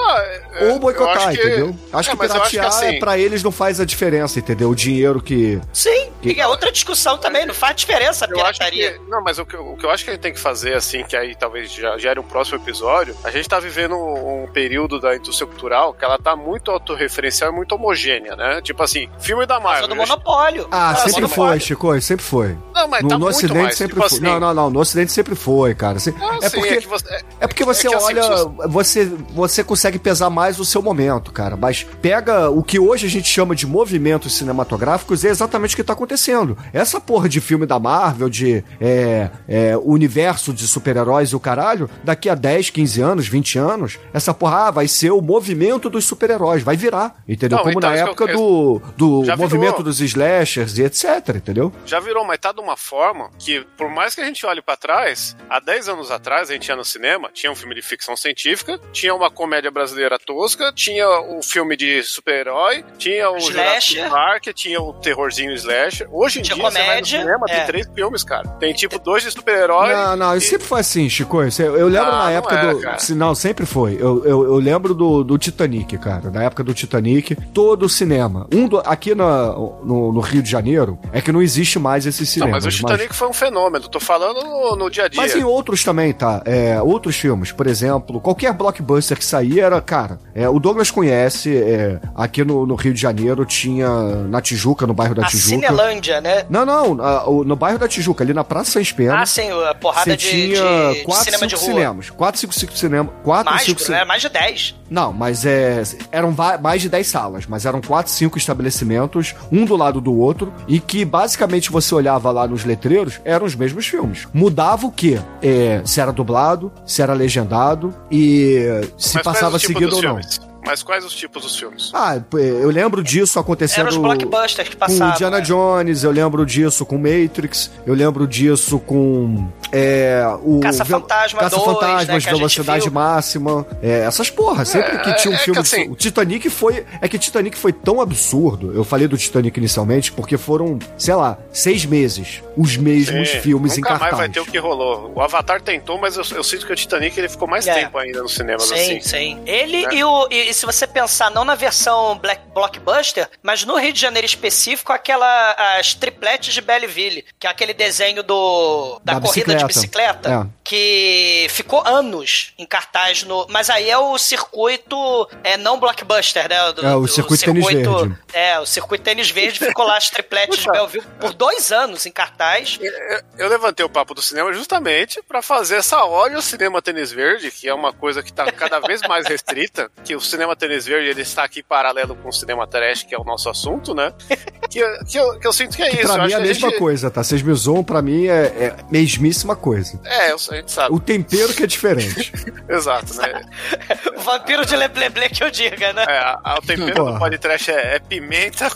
[0.01, 0.17] Ah,
[0.55, 1.76] é- Ou boicotar, acho que- entendeu?
[1.91, 4.39] Acho É, que eu acho que piratear, assim- é, pra eles não faz a diferença,
[4.39, 4.70] entendeu?
[4.70, 5.60] O dinheiro que...
[5.74, 7.45] Sim, Que- e é outra discussão também.
[7.45, 8.93] Não faz diferença a Eu acho pirataria.
[8.93, 10.76] que, não, mas o que, o que eu acho que a gente tem que fazer,
[10.76, 14.47] assim, que aí talvez já gere um próximo episódio, a gente tá vivendo um, um
[14.47, 18.62] período da indústria cultural que ela tá muito autorreferencial e muito homogênea, né?
[18.62, 19.88] Tipo assim, filme da Só Marvel.
[19.89, 20.68] do já- monopólio.
[20.72, 21.51] Ah, do sempre monopólio.
[21.51, 22.57] foi, Chico, sempre foi.
[22.74, 24.18] Não, mas No, tá no muito Ocidente mais, sempre tipo foi.
[24.18, 24.26] assim.
[24.26, 25.99] Não, não, não, no Ocidente sempre foi, cara.
[25.99, 26.74] Se- Ah, é sim, porque...
[26.76, 28.22] é você, é- É porque você É que, assim, olha,
[28.68, 31.57] você- você, você consegue pesar mais o seu momento, cara.
[31.57, 35.84] Mas pega o que hoje a gente chama de movimentos cinematográficos, é exatamente o que
[35.84, 36.58] tá acontecendo.
[36.74, 41.89] Essa porra de filme da Marvel, de é, é, universo de super-heróis e o caralho,
[42.04, 46.06] daqui a 10, 15 anos, 20 anos, essa porra ah, vai ser o movimento dos
[46.06, 47.58] super-heróis, vai virar, entendeu?
[47.58, 49.50] Não, Como então, na época eu- do, do Já virou.
[49.50, 51.72] movimento dos slashers e etc, entendeu?
[51.86, 54.76] já virou, mas tá de uma forma que, por mais que a gente olhe pra
[54.78, 58.16] trás, há 10 anos atrás a gente ia no cinema, tinha um filme de ficção
[58.16, 63.95] científica, tinha uma comédia brasileira tosca, tinha o filme de super-herói, tinha o Slasher.
[64.03, 66.07] Jurassic Park, tinha o terrorzinho slasher.
[66.11, 67.55] Hoje em Tinha dia você vai no comédia, cinema, é.
[67.57, 68.47] tem três filmes, cara.
[68.59, 69.93] Tem tipo dois de super-herói.
[69.93, 71.41] Não, não, e- sempre foi assim, Chico.
[71.41, 72.79] Eu, eu lembro Ah, na não época é, do.
[72.81, 72.97] cara.
[73.15, 73.93] Não, sempre foi.
[73.99, 76.29] Eu, eu, eu lembro do, do Titanic, cara.
[76.29, 78.47] Na época do Titanic, todo o cinema.
[78.53, 82.27] Um do- aqui na- no, no Rio de Janeiro é que não existe mais esses
[82.37, 82.65] Não, cinemas.
[82.65, 83.87] mas o Titanic foi um fenômeno.
[83.87, 85.21] Tô falando no, no dia a dia.
[85.21, 86.41] Mas em outros também, tá?
[86.45, 91.55] É, outros filmes, por exemplo, qualquer blockbuster que saía era, cara, é, o Douglas conhece,
[91.55, 93.88] é, aqui no, no Rio de Janeiro tinha
[94.27, 95.49] na Tijuca, no bairro da A Tijuca.
[95.49, 96.45] Cinelândia, né?
[96.49, 99.21] Não, não, a- o- no bairro da Tijuca, ali na Praça São Pena.
[99.21, 100.55] Ah, sim, a porrada de, tinha
[100.93, 101.65] de- de 4, cinema 5 de rua.
[101.73, 102.09] cinemas.
[102.09, 103.13] 4, 5, 5 cinemas.
[103.23, 103.99] 4, Mais, 5 Bruno, cinemas.
[104.01, 104.75] era mais de 10.
[104.89, 109.75] Não, mas é, eram mais de 10 salas, mas eram 4, 5 estabelecimentos, um do
[109.75, 114.27] lado do outro, e que basicamente você olhava lá nos letreiros, eram os mesmos filmes.
[114.34, 115.19] Mudava o quê?
[115.41, 120.09] É, se era dublado, se era legendado e se Mas passava tipo seguido ou não.
[120.15, 120.39] filmes?
[120.66, 121.89] Mas quais os tipos dos filmes?
[121.93, 125.10] Ah, eu lembro disso acontecendo Eram os blockbusters que com passavam.
[125.14, 125.43] Indiana né?
[125.43, 131.66] Jones, eu lembro disso com Matrix, eu lembro disso com é, o Caça-Fantasma Caça 2,
[131.68, 132.91] Fantasmas, né, a gente Velocidade viu.
[132.91, 136.49] Máxima, é, essas porra, sempre É, que tinha um é que filme, assim- o Titanic
[136.49, 138.74] foi, é que Titanic foi tão absurdo.
[138.74, 143.74] Eu falei do Titanic inicialmente porque foram, sei lá, seis meses os mesmos Sim, filmes
[143.78, 144.12] em Nunca cartaz.
[144.12, 145.12] mais vai ter o que rolou.
[145.16, 147.74] O Avatar tentou, mas eu, eu sinto que o Titanic ele ficou mais É.
[147.74, 149.01] tempo ainda nos cinemas Sim, assim.
[149.01, 149.39] sim.
[149.45, 149.93] Ele É.
[149.95, 150.28] e o.
[150.30, 154.26] E, e se você pensar não na versão Black Blockbuster, mas no Rio de Janeiro
[154.26, 155.52] específico, aquela.
[155.80, 159.00] as tripletes de Belleville, que é aquele desenho do.
[159.04, 160.30] da, Da corrida de bicicleta.
[160.30, 160.50] bicicleta.
[160.64, 163.47] Que ficou anos em cartaz no.
[163.50, 164.95] Mas aí é o circuito
[165.43, 166.72] é, não blockbuster, né?
[166.74, 168.16] Do- É, o do circuito tênis verde.
[168.34, 172.12] É, o circuito tênis verde ficou lá as tripletes de Belleville por dois anos em
[172.12, 172.78] cartaz.
[172.82, 177.12] Eu, eu levantei o papo do cinema justamente pra fazer essa ode ao cinema tênis
[177.12, 180.85] verde, que é uma coisa que tá cada vez mais restrita, que o cinema tênis
[180.85, 184.13] verde ele está aqui paralelo com o cinema trash, que é o nosso assunto, né?
[184.69, 186.13] Que, eu- que, eu, que eu sinto que é Que isso.
[186.13, 187.23] pra eu mim é a mesma gente- coisa, tá?
[187.23, 189.99] Vocês me zoam, pra mim é, é mesmíssima coisa.
[190.05, 190.93] É, eu- a gente sabe.
[190.93, 192.31] O tempero que é diferente.
[192.69, 193.41] Exato, né?
[194.23, 196.05] Vampiro de Lebleble que eu diga, né?
[196.07, 197.13] É, a- a- o tempero Porra.
[197.13, 198.67] do podcast é, é pimenta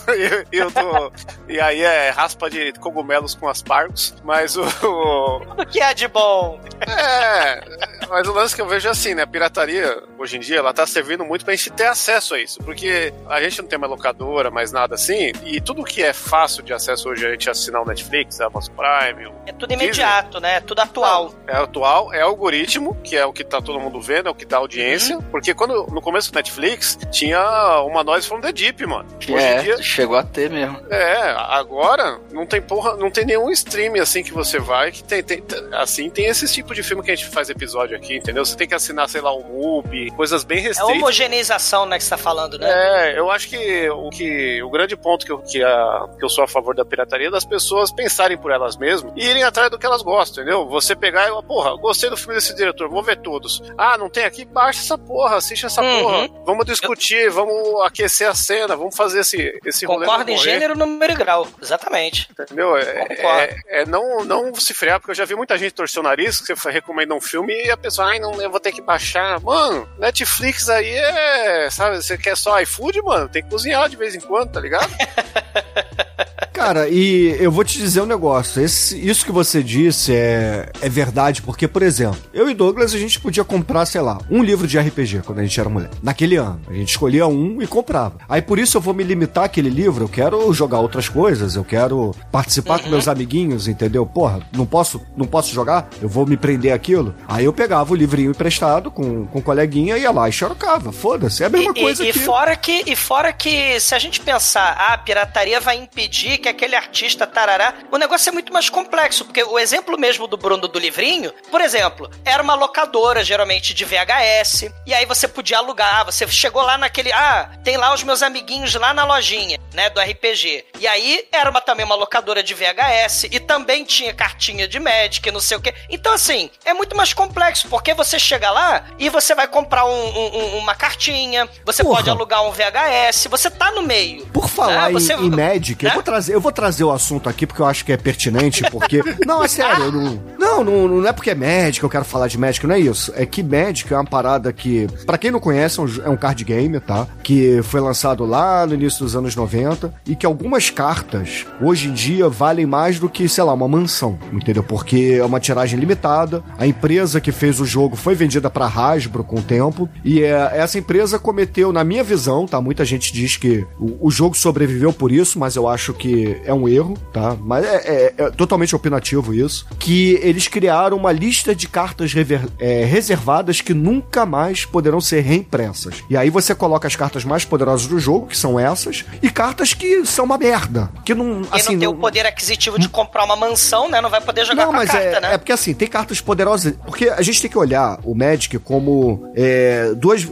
[0.50, 1.12] e, e o do-
[1.48, 6.08] e aí é raspa de cogumelos com aspargos, mas o, o- O que é de
[6.08, 6.58] bom?
[6.80, 7.62] É,
[8.08, 9.22] mas o lance que eu vejo é assim, né?
[9.22, 12.58] A pirataria, hoje em dia, ela tá servindo muito pra gente ter acesso a isso.
[12.60, 15.32] Porque a gente não tem mais locadora, mais nada assim.
[15.44, 18.74] E tudo que é fácil de acesso hoje, a gente assinar o Netflix, a Amazon
[18.74, 19.26] Prime.
[19.26, 20.56] o- É tudo imediato, né?
[20.56, 21.34] É tudo atual.
[21.46, 24.44] É atual, é algoritmo, que é o que tá todo mundo vendo, é o que
[24.46, 25.18] dá audiência.
[25.30, 29.08] Porque quando no começo do Netflix tinha uma Noise from the Deep, mano.
[29.28, 29.82] Hoje é, em dia.
[29.82, 30.80] chegou a ter mesmo.
[30.90, 35.22] É, agora não tem porra, não tem nenhum stream assim que você vai que tem,
[35.22, 35.42] tem-
[35.72, 38.44] assim tem esse tipo de filme que a gente faz episódio aqui, entendeu?
[38.44, 40.96] Você tem que assinar, sei lá, um MUBI, coisas bem É restritas.
[41.44, 43.12] Homogeneização, né, que você tá falando, né?
[43.12, 46.28] É, eu acho que o, que, o grande ponto que eu, que, a, que eu
[46.28, 49.70] sou a favor da pirataria é das pessoas pensarem por elas mesmas e irem atrás
[49.70, 50.66] do que elas gostam, entendeu?
[50.68, 53.62] Você pegar e, porra, gostei do filme desse diretor, vou ver todos.
[53.78, 54.44] Ah, não tem aqui?
[54.44, 56.02] Baixa essa porra, assiste essa Uhum.
[56.02, 56.28] porra.
[56.46, 60.06] Vamos discutir, vamos aquecer a cena, vamos fazer esse, esse rolê.
[60.06, 61.46] Concordo em gênero, número e grau.
[61.60, 62.28] Exatamente.
[62.38, 62.76] Entendeu?
[62.76, 63.40] É, Concordo.
[63.40, 66.40] é- é não, não se frear, porque eu já vi muita gente torcer o nariz,
[66.40, 69.40] que você recomenda um filme e a pessoa, ai, não, eu vou ter que baixar.
[69.40, 71.33] Mano, Netflix aí é.
[71.70, 73.28] Sabe, você quer só iFood, mano?
[73.28, 74.90] Tem que cozinhar de vez em quando, tá ligado?
[76.54, 78.62] Cara, e eu vou te dizer um negócio.
[78.62, 82.98] Esse, isso que você disse é, é verdade, porque, por exemplo, eu e Douglas, a
[82.98, 85.90] gente podia comprar, sei lá, um livro de RPG quando a gente era mulher.
[86.00, 86.60] Naquele ano.
[86.68, 88.18] A gente escolhia um e comprava.
[88.28, 90.04] Aí por isso eu vou me limitar àquele livro.
[90.04, 94.06] Eu quero jogar outras coisas, eu quero participar com meus amiguinhos, entendeu?
[94.06, 95.88] Porra, não posso, não posso jogar?
[96.00, 97.12] Eu vou me prender aquilo.
[97.26, 100.92] Aí eu pegava o livrinho emprestado com, com o coleguinha, ia lá e xerocava.
[100.92, 101.42] Foda-se.
[101.42, 102.18] É a mesma E, coisa e, e que.
[102.20, 106.48] fora que e fora que se a gente pensar, ah, a pirataria vai impedir que
[106.50, 110.68] aquele artista tarará, o negócio é muito mais complexo, porque o exemplo mesmo do Bruno
[110.68, 116.04] do livrinho, por exemplo, era uma locadora geralmente de VHS, e aí você podia alugar,
[116.04, 119.98] você chegou lá naquele, ah, tem lá os meus amiguinhos lá na lojinha, né, do
[120.02, 120.66] RPG.
[120.78, 125.30] E aí era uma, também uma locadora de VHS e também tinha cartinha de Magic,
[125.30, 125.74] não sei o quê.
[125.88, 129.90] Então assim, é muito mais complexo, porque você chega lá e você vai comprar um-
[130.18, 131.96] um- um- uma cartinha, você Porra.
[131.96, 134.26] pode alugar um VHS, você tá no meio.
[134.26, 134.92] Por falar né?
[134.92, 135.94] Você- em, em Magic, eu né?
[135.94, 139.00] vou trazer, eu vou trazer o assunto aqui porque eu acho que é pertinente, porque
[139.24, 142.36] não é sério, não, não, não, não é porque é que eu quero falar de
[142.36, 143.12] Magic, não é isso.
[143.14, 146.16] É que Magic é uma parada que, pra quem não conhece, é um, é um
[146.16, 147.06] card game, tá?
[147.22, 151.92] Que foi lançado lá no início dos anos 90 e que algumas cartas hoje em
[151.92, 154.62] dia valem mais do que, sei lá, uma mansão, entendeu?
[154.62, 156.42] Porque é uma tiragem limitada.
[156.58, 160.50] A empresa que fez o jogo foi vendida pra Hasbro com o tempo e é,
[160.54, 162.60] essa empresa cometeu, na minha visão, tá?
[162.60, 166.52] Muita gente diz que o, o jogo sobreviveu por isso, mas eu acho que é
[166.54, 167.36] um erro, tá?
[167.40, 169.66] Mas é, é- é totalmente opinativo isso.
[169.78, 175.20] Que eles criaram uma lista de cartas rever- é, reservadas que nunca mais poderão ser
[175.20, 176.02] reimpressas.
[176.08, 179.74] E aí você coloca as cartas mais poderosas do jogo, que são essas, e cartas
[179.74, 180.90] que são uma merda.
[181.04, 181.42] Que não.
[181.42, 184.00] Quem assim, não tem não- o poder aquisitivo de comprar uma mansão, né?
[184.00, 185.34] Não vai poder jogar não, mas carta, é, né?
[185.34, 186.74] é porque assim, tem cartas poderosas.
[186.84, 190.26] Porque a gente tem que olhar o Magic como é, duas.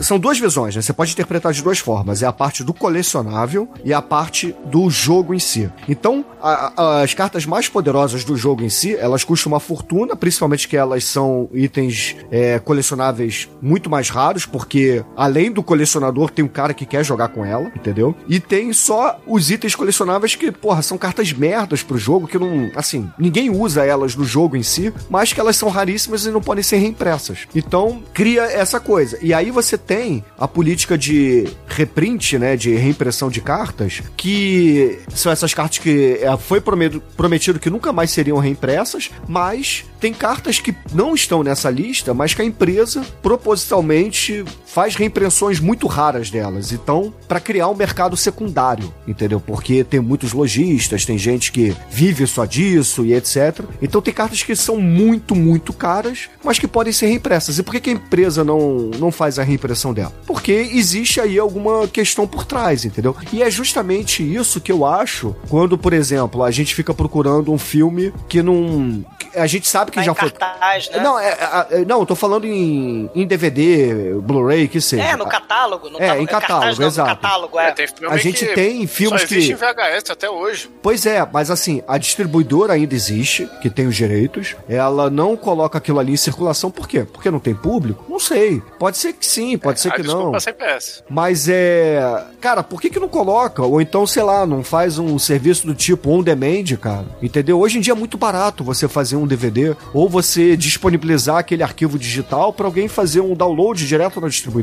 [0.00, 0.82] São duas visões, né?
[0.82, 2.22] Você pode interpretar de duas formas.
[2.22, 5.70] É a parte do colecionável e a parte do jogo em si.
[5.88, 10.16] Então, a- a- as cartas mais poderosas do jogo em si, elas custam uma fortuna,
[10.16, 16.44] principalmente que elas são itens é, colecionáveis muito mais raros, porque além do colecionador, tem
[16.44, 18.14] um cara que quer jogar com ela, entendeu?
[18.28, 22.70] E tem só os itens colecionáveis que, porra, são cartas merdas pro jogo, que não.
[22.74, 26.40] Assim, ninguém usa elas no jogo em si, mas que elas são raríssimas e não
[26.40, 27.40] podem ser reimpressas.
[27.54, 29.18] Então, cria essa coisa.
[29.22, 32.56] E aí você tem a política de reprint, né?
[32.56, 38.12] De reimpressão de cartas, que são essas cartas que é, foi prometido que nunca mais
[38.12, 44.44] seriam reimpressas, mas tem cartas que não estão nessa lista, mas que a empresa propositalmente
[44.76, 46.70] faz reimpressões muito raras delas.
[46.70, 49.40] Então, para criar um mercado secundário, entendeu?
[49.40, 53.60] Porque tem muitos lojistas, tem gente que vive só disso e etc.
[53.80, 57.58] Então, tem cartas que são muito, muito caras, mas que podem ser reimpressas.
[57.58, 60.12] E por que, que a empresa não, não faz a reimpressão dela?
[60.26, 63.16] Porque existe aí alguma questão por trás, entendeu?
[63.32, 67.56] E é justamente isso que eu acho quando, por exemplo, a gente fica procurando um
[67.56, 69.02] filme que não.
[69.34, 70.30] A gente sabe que Tá já foi.
[70.30, 71.00] cartaz, né?
[71.02, 71.36] Não, é,
[71.70, 75.02] é, não, eu tô falando em, em DVD, Blu-ray, que seja.
[75.02, 75.88] É, no catálogo.
[75.90, 77.10] No É, em catálogo, cartaz, não, exato.
[77.10, 77.74] No catálogo, é.
[77.76, 80.70] É, A gente que tem filmes só existe que- em VHS até hoje.
[80.82, 84.56] Pois é, mas assim, a distribuidora ainda existe, que tem os direitos.
[84.68, 87.04] Ela não coloca aquilo ali em circulação, por quê?
[87.10, 88.04] Porque não tem público?
[88.08, 88.62] Não sei.
[88.78, 90.34] Pode ser que sim, pode ser a que não.
[90.34, 90.78] é.
[91.08, 92.24] Mas é.
[92.40, 93.62] Cara, por que, que não coloca?
[93.62, 97.06] Ou então, sei lá, não faz um serviço do tipo on demand, cara?
[97.22, 97.58] Entendeu?
[97.60, 101.98] Hoje em dia é muito barato você fazer um DVD ou você disponibilizar aquele arquivo
[101.98, 104.55] digital pra alguém fazer um download direto na distribuidora.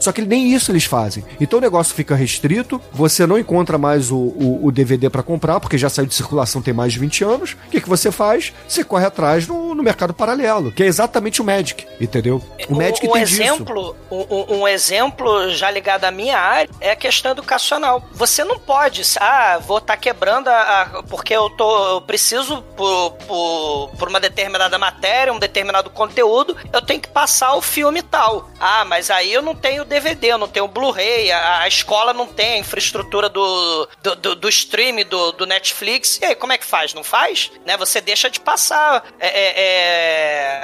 [0.00, 1.24] Só que nem isso eles fazem.
[1.40, 5.60] Então o negócio fica restrito, você não encontra mais o, o, o DVD pra comprar,
[5.60, 7.52] porque já saiu de circulação tem mais de 20 anos.
[7.66, 8.52] O que, que você faz?
[8.68, 12.42] Você corre atrás no, no mercado paralelo, que é exatamente o Magic, entendeu?
[12.68, 16.90] O Magic um, tem exemplo, um, um- um exemplo já ligado à minha área é
[16.90, 18.02] a questão educacional.
[18.12, 23.12] Você não pode, ah, vou estar quebrando a, a- porque eu tô, eu preciso por,
[23.26, 28.50] por, por uma determinada matéria, um determinado conteúdo, eu tenho que passar o filme tal.
[28.60, 32.26] Ah, mas aí eu não tenho DVD, eu não tenho Blu-ray, a, a escola não
[32.26, 36.18] tem a infraestrutura do, do, do, do stream, do, do Netflix.
[36.20, 36.94] E aí, como é que faz?
[36.94, 37.50] Não faz?
[37.64, 37.76] Né?
[37.76, 39.04] Você deixa de passar.
[39.18, 39.54] É, é,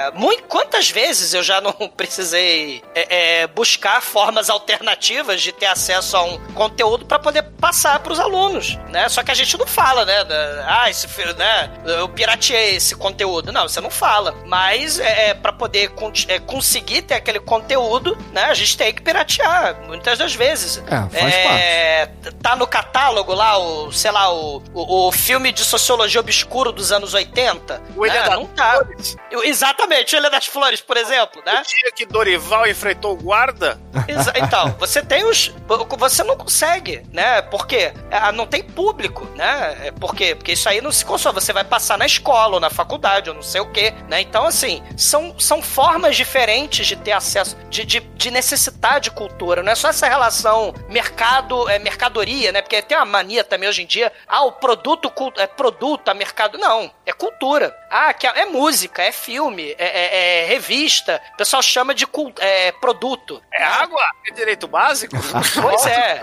[0.07, 5.67] é, muito, quantas vezes eu já não precisei é, é, buscar formas alternativas de ter
[5.67, 9.07] acesso a um conteúdo para poder passar para os alunos, né?
[9.09, 10.25] Só que a gente não fala, né?
[10.67, 11.07] Ah, esse
[11.37, 11.71] né?
[11.85, 13.51] Eu pirateei esse conteúdo.
[13.51, 14.33] Não, você não fala.
[14.45, 18.50] Mas é, é para poder con- é, conseguir ter aquele conteúdo, né?
[18.51, 20.77] A gente tem que piratear muitas das vezes.
[20.87, 22.09] É, faz É,
[22.41, 26.91] tá no catálogo lá o, sei lá, o, o, o filme de sociologia obscuro dos
[26.91, 27.81] anos 80.
[27.95, 28.29] O Ilha né?
[28.29, 28.71] das Não tá.
[28.83, 29.15] Flores.
[29.29, 31.61] Eu- Exatamente, o Ilha das Flores, por exemplo, né?
[31.61, 35.53] O dia que Dorival enfrentou o guarda, Exa- Então, você tem os.
[35.97, 37.41] Você não consegue, né?
[37.43, 37.93] Por quê?
[38.09, 39.77] Ah, Não tem público, né?
[39.87, 40.35] É, Por quê?
[40.35, 41.39] Porque isso aí não se consome.
[41.39, 44.21] Você vai passar na escola ou na faculdade ou não sei o quê, né?
[44.21, 49.61] Então, assim, são, são formas diferentes de ter acesso, de, de, de necessitar de cultura.
[49.61, 52.61] Não é só essa relação mercado, é, mercadoria, né?
[52.61, 54.11] Porque tem uma mania também hoje em dia.
[54.27, 56.57] Ah, o produto é produto, a mercado.
[56.57, 57.75] Não, é cultura.
[57.89, 61.21] Ah, que é, é música, é filme, é, é- é revista.
[61.33, 63.41] O pessoal chama de cul- é, produto.
[63.53, 64.01] é água?
[64.27, 65.15] É direito básico?
[65.61, 66.21] Pois é.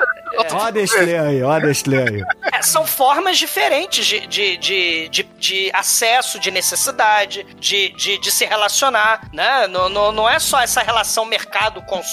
[0.53, 2.23] Ó a Nestlé aí, ó a Nestlé aí.
[2.53, 8.31] É, São formas diferentes de, de, de, de, de acesso, de necessidade, de, de, de
[8.33, 9.67] se relacionar, né?
[9.69, 12.08] Não, não, não é só essa relação mercado-consumo,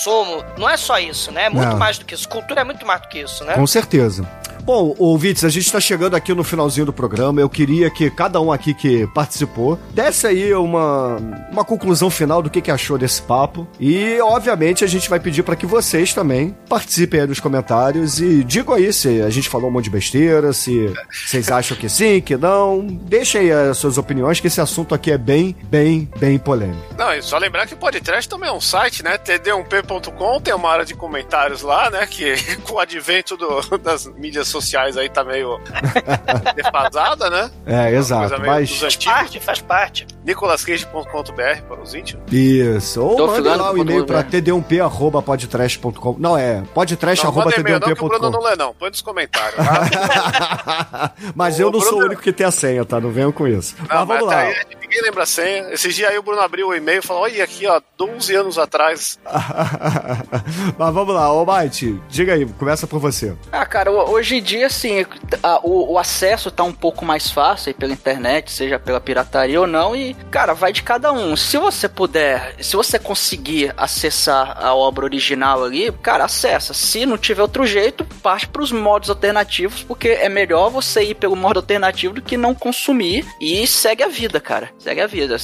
[0.57, 1.45] não é só isso, né?
[1.45, 1.77] É muito Não.
[1.77, 2.27] mais do que isso.
[2.27, 3.53] Cultura é muito mais do que isso, né?
[3.53, 4.25] Com certeza.
[4.65, 7.39] Bom, ouvintes, a gente está chegando aqui no finalzinho do programa.
[7.39, 11.17] Eu queria que cada um aqui que participou desse aí uma,
[11.51, 13.67] uma conclusão final do que, que achou desse papo.
[13.79, 18.43] E, obviamente, a gente vai pedir para que vocês também participem aí nos comentários e
[18.43, 20.91] digam aí se a gente falou um monte de besteira, se
[21.27, 22.87] vocês acham que sim, que não.
[22.87, 26.81] Deixem aí as suas opiniões, que esse assunto aqui é bem, bem, bem polêmico.
[26.97, 29.15] Não, e só lembrar que o podcast também é um site, né?
[29.19, 32.07] td1p.com, tem uma área de comentários lá, né?
[32.07, 32.33] Que
[32.65, 35.59] com o advento do- das mídias sociais aí tá meio
[36.55, 37.51] defasada, né?
[37.65, 38.39] É, exato.
[38.41, 38.79] Mas.
[38.79, 40.07] Faz parte, faz parte.
[40.23, 42.23] nicolascage.com.br para os íntimos.
[42.31, 43.01] Isso.
[43.03, 44.27] Ou Tô manda lá o com e-mail pra né?
[44.31, 46.15] td1p.podtrash.com.
[46.19, 48.29] Não, é podtrash Não, Bruno td1p.com.
[48.29, 48.73] não lê não.
[48.73, 49.55] Põe nos comentários.
[49.55, 51.11] tá?
[51.35, 52.99] Mas O eu não sou o Bruno- único que tem a senha, tá?
[52.99, 53.75] Não venham com isso.
[53.79, 54.41] Não, mas vamos até lá.
[54.41, 55.73] aí ninguém lembra a senha.
[55.73, 58.57] Esses dias aí o Bruno abriu o e-mail e falou: Olha aqui, ó, 12 anos
[58.57, 59.19] atrás.
[60.77, 63.33] mas vamos lá, ô Mate, diga aí, começa por você.
[63.51, 65.05] Ah, cara, ho- hoje em dia, assim,
[65.43, 69.59] a- o, o acesso tá um pouco mais fácil aí pela internet, seja pela pirataria
[69.59, 71.35] ou não, e, cara, vai de cada um.
[71.35, 76.73] Se você puder, se você conseguir acessar a obra original ali, cara, acessa.
[76.73, 81.35] Se não tiver outro jeito, parte pros modos alternativos, porque é melhor você ir pelo
[81.35, 84.69] modo alternativo do que não consumir e segue a vida, cara.
[84.77, 85.35] Segue a vida.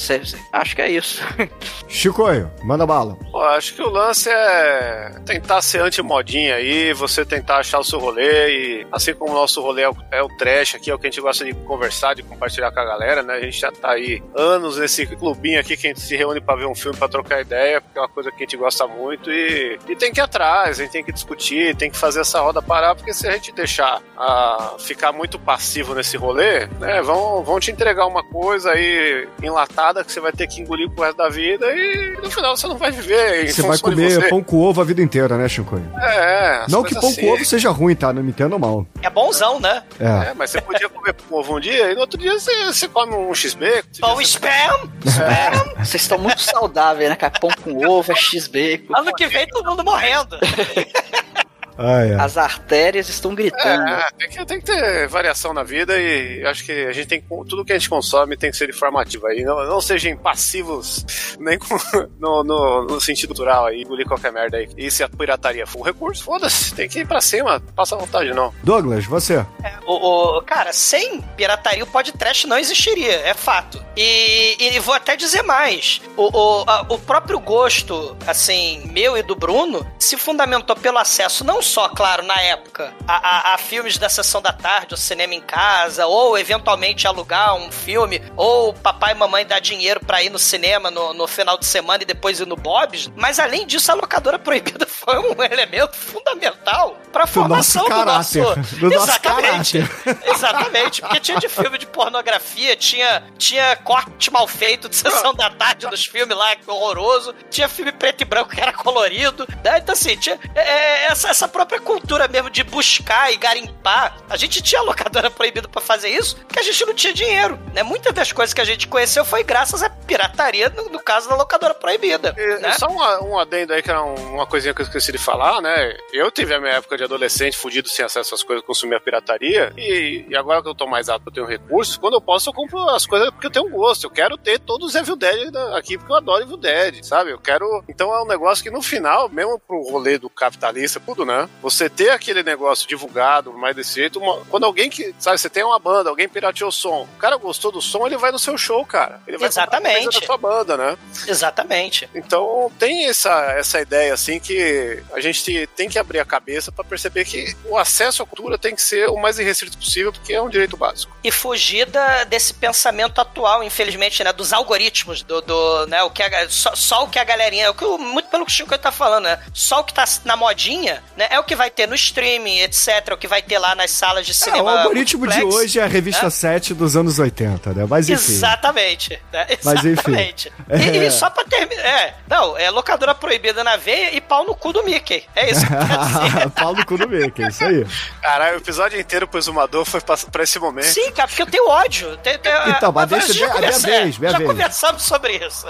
[0.52, 1.22] Acho que é isso.
[1.88, 3.16] Chicoio, manda bala.
[3.30, 7.98] Pô, acho que o lance é tentar ser anti-modinha aí, você tentar achar o seu
[7.98, 8.50] rolê
[8.82, 11.06] e assim como o nosso rolê é o, é o trash aqui, é o que
[11.06, 13.34] a gente gosta de conversar, de compartilhar com a galera, né?
[13.34, 16.54] A gente já tá aí anos nesse clubinho aqui que a gente se reúne pra
[16.56, 19.30] ver um filme, pra trocar ideia, porque é uma coisa que a gente gosta muito
[19.30, 22.40] e, e tem que ir atrás, a gente tem que discutir, tem que fazer essa
[22.40, 27.00] roda parar, porque se a gente deixar a ficar muito passivo nesse rolê, né?
[27.02, 31.04] Vão, vão te entregar uma coisa aí enlatada que você vai ter que engolir pro
[31.04, 34.28] resto da vida e no final você não vai viver Você vai comer você.
[34.28, 35.84] pão com ovo a vida inteira, né, Chicoio?
[35.98, 37.20] É, Não que pão assim.
[37.20, 38.12] com ovo seja ruim, tá?
[38.12, 38.81] Não me entenda mal.
[39.02, 39.82] É bonzão, né?
[39.98, 40.30] É.
[40.30, 43.14] É, mas você podia comer ovo um dia e no outro dia você, você come
[43.14, 43.88] um x-bacon.
[44.00, 45.74] Pão spam, spam.
[45.84, 47.32] Vocês estão muito saudáveis, né, cara?
[47.38, 48.96] Pão com ovo, é x-bacon.
[48.96, 50.38] Ano que vem todo mundo morrendo.
[51.78, 52.14] Ah, é.
[52.14, 53.88] As artérias estão gritando.
[53.88, 57.20] É, tem que, tem que ter variação na vida e acho que a gente tem
[57.20, 59.42] que- tudo que a gente consome tem que ser informativo aí.
[59.42, 61.04] Não, não sejam passivos
[61.38, 61.76] nem com-
[62.18, 64.68] no, no, no sentido cultural aí, engolir qualquer merda aí.
[64.76, 67.98] E se a pirataria for um recurso, foda-se, tem que ir pra cima, passa à
[67.98, 68.52] vontade não.
[68.62, 69.44] Douglas, você.
[69.86, 73.82] O, o- cara, sem pirataria o podcast não existiria, é fato.
[73.96, 76.00] E, e vou até dizer mais.
[76.16, 81.44] O, o, a- o próprio gosto, assim, meu e do Bruno, se fundamentou pelo acesso,
[81.44, 85.34] não só, claro, na época, a, a- a filmes da sessão da tarde, ou cinema
[85.34, 90.30] em casa, ou eventualmente alugar um filme, ou papai e mamãe dar dinheiro pra ir
[90.30, 93.10] no cinema no, no final de semana e depois ir no Bob's.
[93.16, 98.04] Mas além disso, a locadora proibida foi um elemento fundamental pra Do nosso formação do
[98.04, 98.38] nosso.
[98.78, 99.78] Do nosso Exatamente.
[100.24, 101.00] Exatamente.
[101.02, 105.86] Porque tinha de filme de pornografia, tinha, tinha corte mal feito de sessão da tarde
[105.88, 107.34] dos filmes lá, horroroso.
[107.50, 109.46] Tinha filme preto e branco que era colorido.
[109.64, 109.78] Né?
[109.78, 114.16] Então, assim, tinha é, é, essa, essa própria cultura mesmo de buscar e garimpar.
[114.28, 117.58] A gente tinha locadora proibida pra fazer isso, porque a gente não tinha dinheiro.
[117.74, 117.82] Né?
[117.82, 121.36] Muitas das coisas que a gente conheceu foi graças à pirataria, no, no caso da
[121.36, 122.34] locadora proibida.
[122.36, 122.72] E, né?
[122.74, 125.60] Só um, um adendo aí, que era um- uma coisinha que eu esqueci de falar,
[125.60, 125.96] né?
[126.12, 129.72] Eu tive a minha época de adolescente, fudido sem acesso às coisas, consumia pirataria.
[129.76, 132.00] E, e agora que eu tô mais alto, eu tenho recurso.
[132.00, 134.04] Quando eu posso, eu compro as coisas porque eu tenho gosto.
[134.04, 137.30] Eu quero ter todos os Evil Dead aqui, porque eu adoro Evil Dead, sabe?
[137.30, 137.84] Eu quero.
[137.88, 141.41] Então é um negócio que no final, mesmo pro rolê do capitalista, tudo, né?
[141.62, 145.14] Você ter aquele negócio divulgado, mais desse jeito, uma- quando alguém que.
[145.18, 147.02] Sabe, você tem uma banda, alguém pirateou o som.
[147.14, 149.20] O cara gostou do som, ele vai no seu show, cara.
[149.26, 150.20] Ele vai Exatamente.
[150.20, 150.96] da sua banda, né?
[151.26, 152.08] Exatamente.
[152.14, 156.84] Então tem essa, essa ideia assim que a gente tem que abrir a cabeça para
[156.84, 160.40] perceber que o acesso à cultura tem que ser o mais irrestrito possível, porque é
[160.40, 161.12] um direito básico.
[161.24, 164.32] e fugir da- desse pensamento atual, infelizmente, né?
[164.32, 166.02] Dos algoritmos, do, do, né?
[166.02, 168.50] O que a- só, só o que a galerinha, o que o- muito pelo que
[168.50, 169.40] o Chico tá falando, né?
[169.54, 171.28] Só o que tá na modinha, né?
[171.32, 172.88] É o que vai ter no streaming, etc.
[173.08, 174.62] É o que vai ter lá nas salas de É, cinema.
[174.64, 176.30] o algoritmo de hoje é a revista né?
[176.30, 177.86] 7 dos anos 80, né?
[177.88, 178.32] Mas enfim.
[178.32, 179.18] Exatamente.
[179.32, 179.46] né?
[179.64, 179.90] Mas, enfim.
[179.92, 180.52] Exatamente.
[180.70, 181.06] E, É.
[181.06, 181.82] e só pra terminar.
[181.84, 185.24] É, não, é locadora proibida na veia e pau no cu do Mickey.
[185.34, 185.72] É isso que.
[186.60, 187.86] Pau no cu do Mickey, isso aí.
[188.20, 190.84] Caralho, o episódio inteiro pro Exumador foi pra, pra esse momento.
[190.86, 192.16] Sim, cara, porque eu tenho ódio.
[192.18, 194.50] Tem- tem- Então, mas deixa- já a minha vez, minha já vez.
[194.50, 195.66] conversamos sobre isso.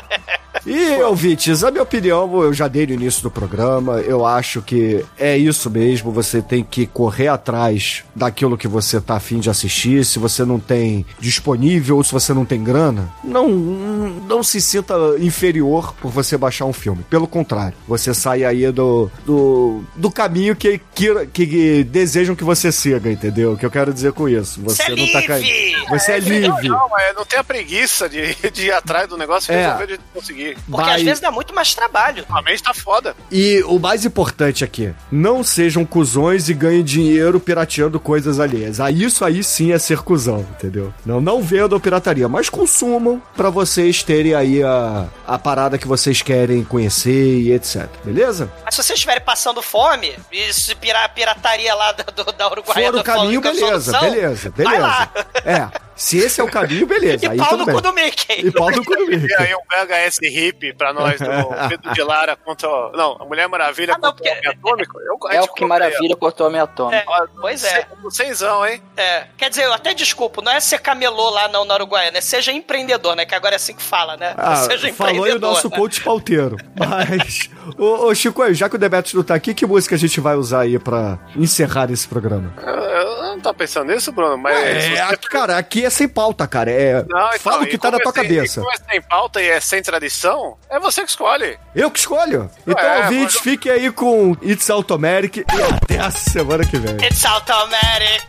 [0.67, 5.05] E, ouvintes, a minha opinião, eu já dei no início do programa, eu acho que
[5.19, 10.05] é isso mesmo, você tem que correr atrás daquilo que você tá afim de assistir,
[10.05, 14.95] se você não tem disponível ou se você não tem grana, não, não se sinta
[15.19, 20.55] inferior por você baixar um filme, pelo contrário, você sai aí do, do, do caminho
[20.57, 23.53] que, que, que desejam que você siga, entendeu?
[23.53, 25.89] O que eu quero dizer com isso, você, Você é não tá caindo.
[25.89, 26.69] Você é Não, livre.
[26.69, 29.63] não, mas não tem a preguiça de, de ir atrás do negócio e É.
[29.65, 30.57] resolver de conseguir.
[30.69, 32.25] Porque Vai- às vezes dá muito mais trabalho.
[32.31, 33.15] A mente tá foda.
[33.31, 38.81] E o mais importante aqui, não sejam cuzões e ganhem dinheiro pirateando coisas alheias.
[38.81, 40.93] Ah, isso aí sim é ser cuzão, entendeu?
[41.05, 46.23] Não, não vendam pirataria, mas consumam pra vocês terem aí a, a parada que vocês
[46.23, 47.89] querem conhecer e etc.
[48.05, 48.51] Beleza?
[48.65, 52.85] Mas se vocês estiverem passando fome, e se pira, pirataria lá da, do, da Uruguai
[52.85, 55.11] For o caminho, beleza, beleza, Vai lá.
[55.35, 55.69] beleza.
[55.75, 57.33] É, Se esse é o caminho, beleza.
[57.33, 58.47] E pau no cu do Mickey.
[58.47, 59.33] E pau no cu do Mickey.
[59.39, 61.27] aí um VHS hippie pra nós do
[61.69, 62.69] Pedro de Lara contra.
[62.93, 65.01] Não, a Mulher Maravilha ah, não, contra o Homem é, Atômico.
[65.01, 67.13] Eu, é o que Maravilha cortou o Homem Atômico.
[67.13, 67.87] É, pois é.
[68.11, 68.83] Seisão, hein?
[68.97, 69.27] É.
[69.37, 72.51] Quer dizer, eu até desculpo, não é ser camelô lá não, na Uruguaiana, é seja
[72.51, 73.25] empreendedor, né?
[73.25, 74.35] Que agora é assim que fala, né?
[74.37, 75.29] Ah, seja empreendedor.
[75.29, 75.77] Falou o nosso né?
[75.77, 76.57] coach palteiro.
[76.77, 77.49] Mas,
[77.79, 80.21] ô, ô, Chico, é, já que o debate não tá aqui, que música a gente
[80.21, 82.53] vai usar aí pra encerrar esse programa?
[82.61, 84.57] Eu, eu não tô pensando nisso, Bruno, mas...
[84.57, 86.71] É, cara, aqui é sem pauta, cara.
[86.71, 88.61] É, não, então, fala o que tá na tua é sem, cabeça.
[88.61, 91.59] E como é sem pauta e é sem tradição, é você que escolhe.
[91.75, 92.51] Eu que escolho.
[92.67, 93.79] Então, é, fique mas...
[93.79, 96.97] aí com It's Automatic e até a semana que vem.
[97.07, 98.23] It's Automatic.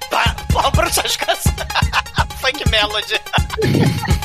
[0.51, 1.43] Porra, suas casas.
[2.39, 3.19] Funk Melody.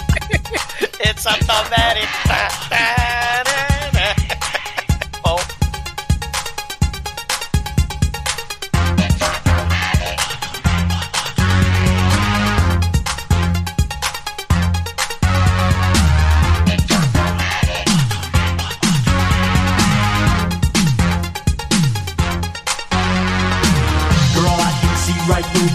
[1.01, 2.09] It's Automatic.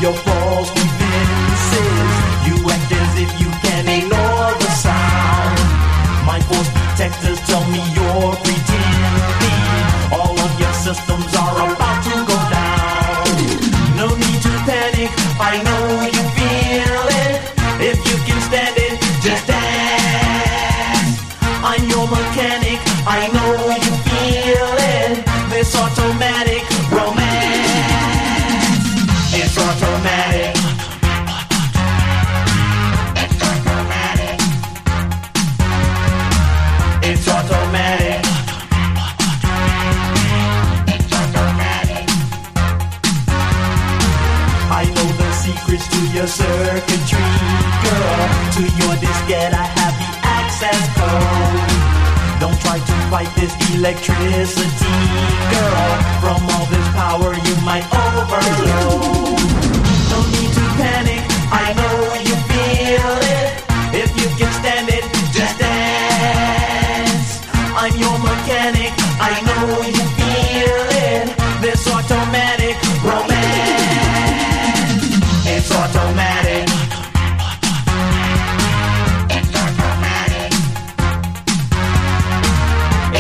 [0.04, 0.43] your phone.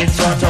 [0.03, 0.42] it's up.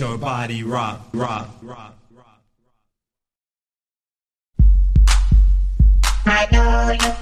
[0.00, 1.94] your body rock, rock, rock.
[6.24, 7.19] I know you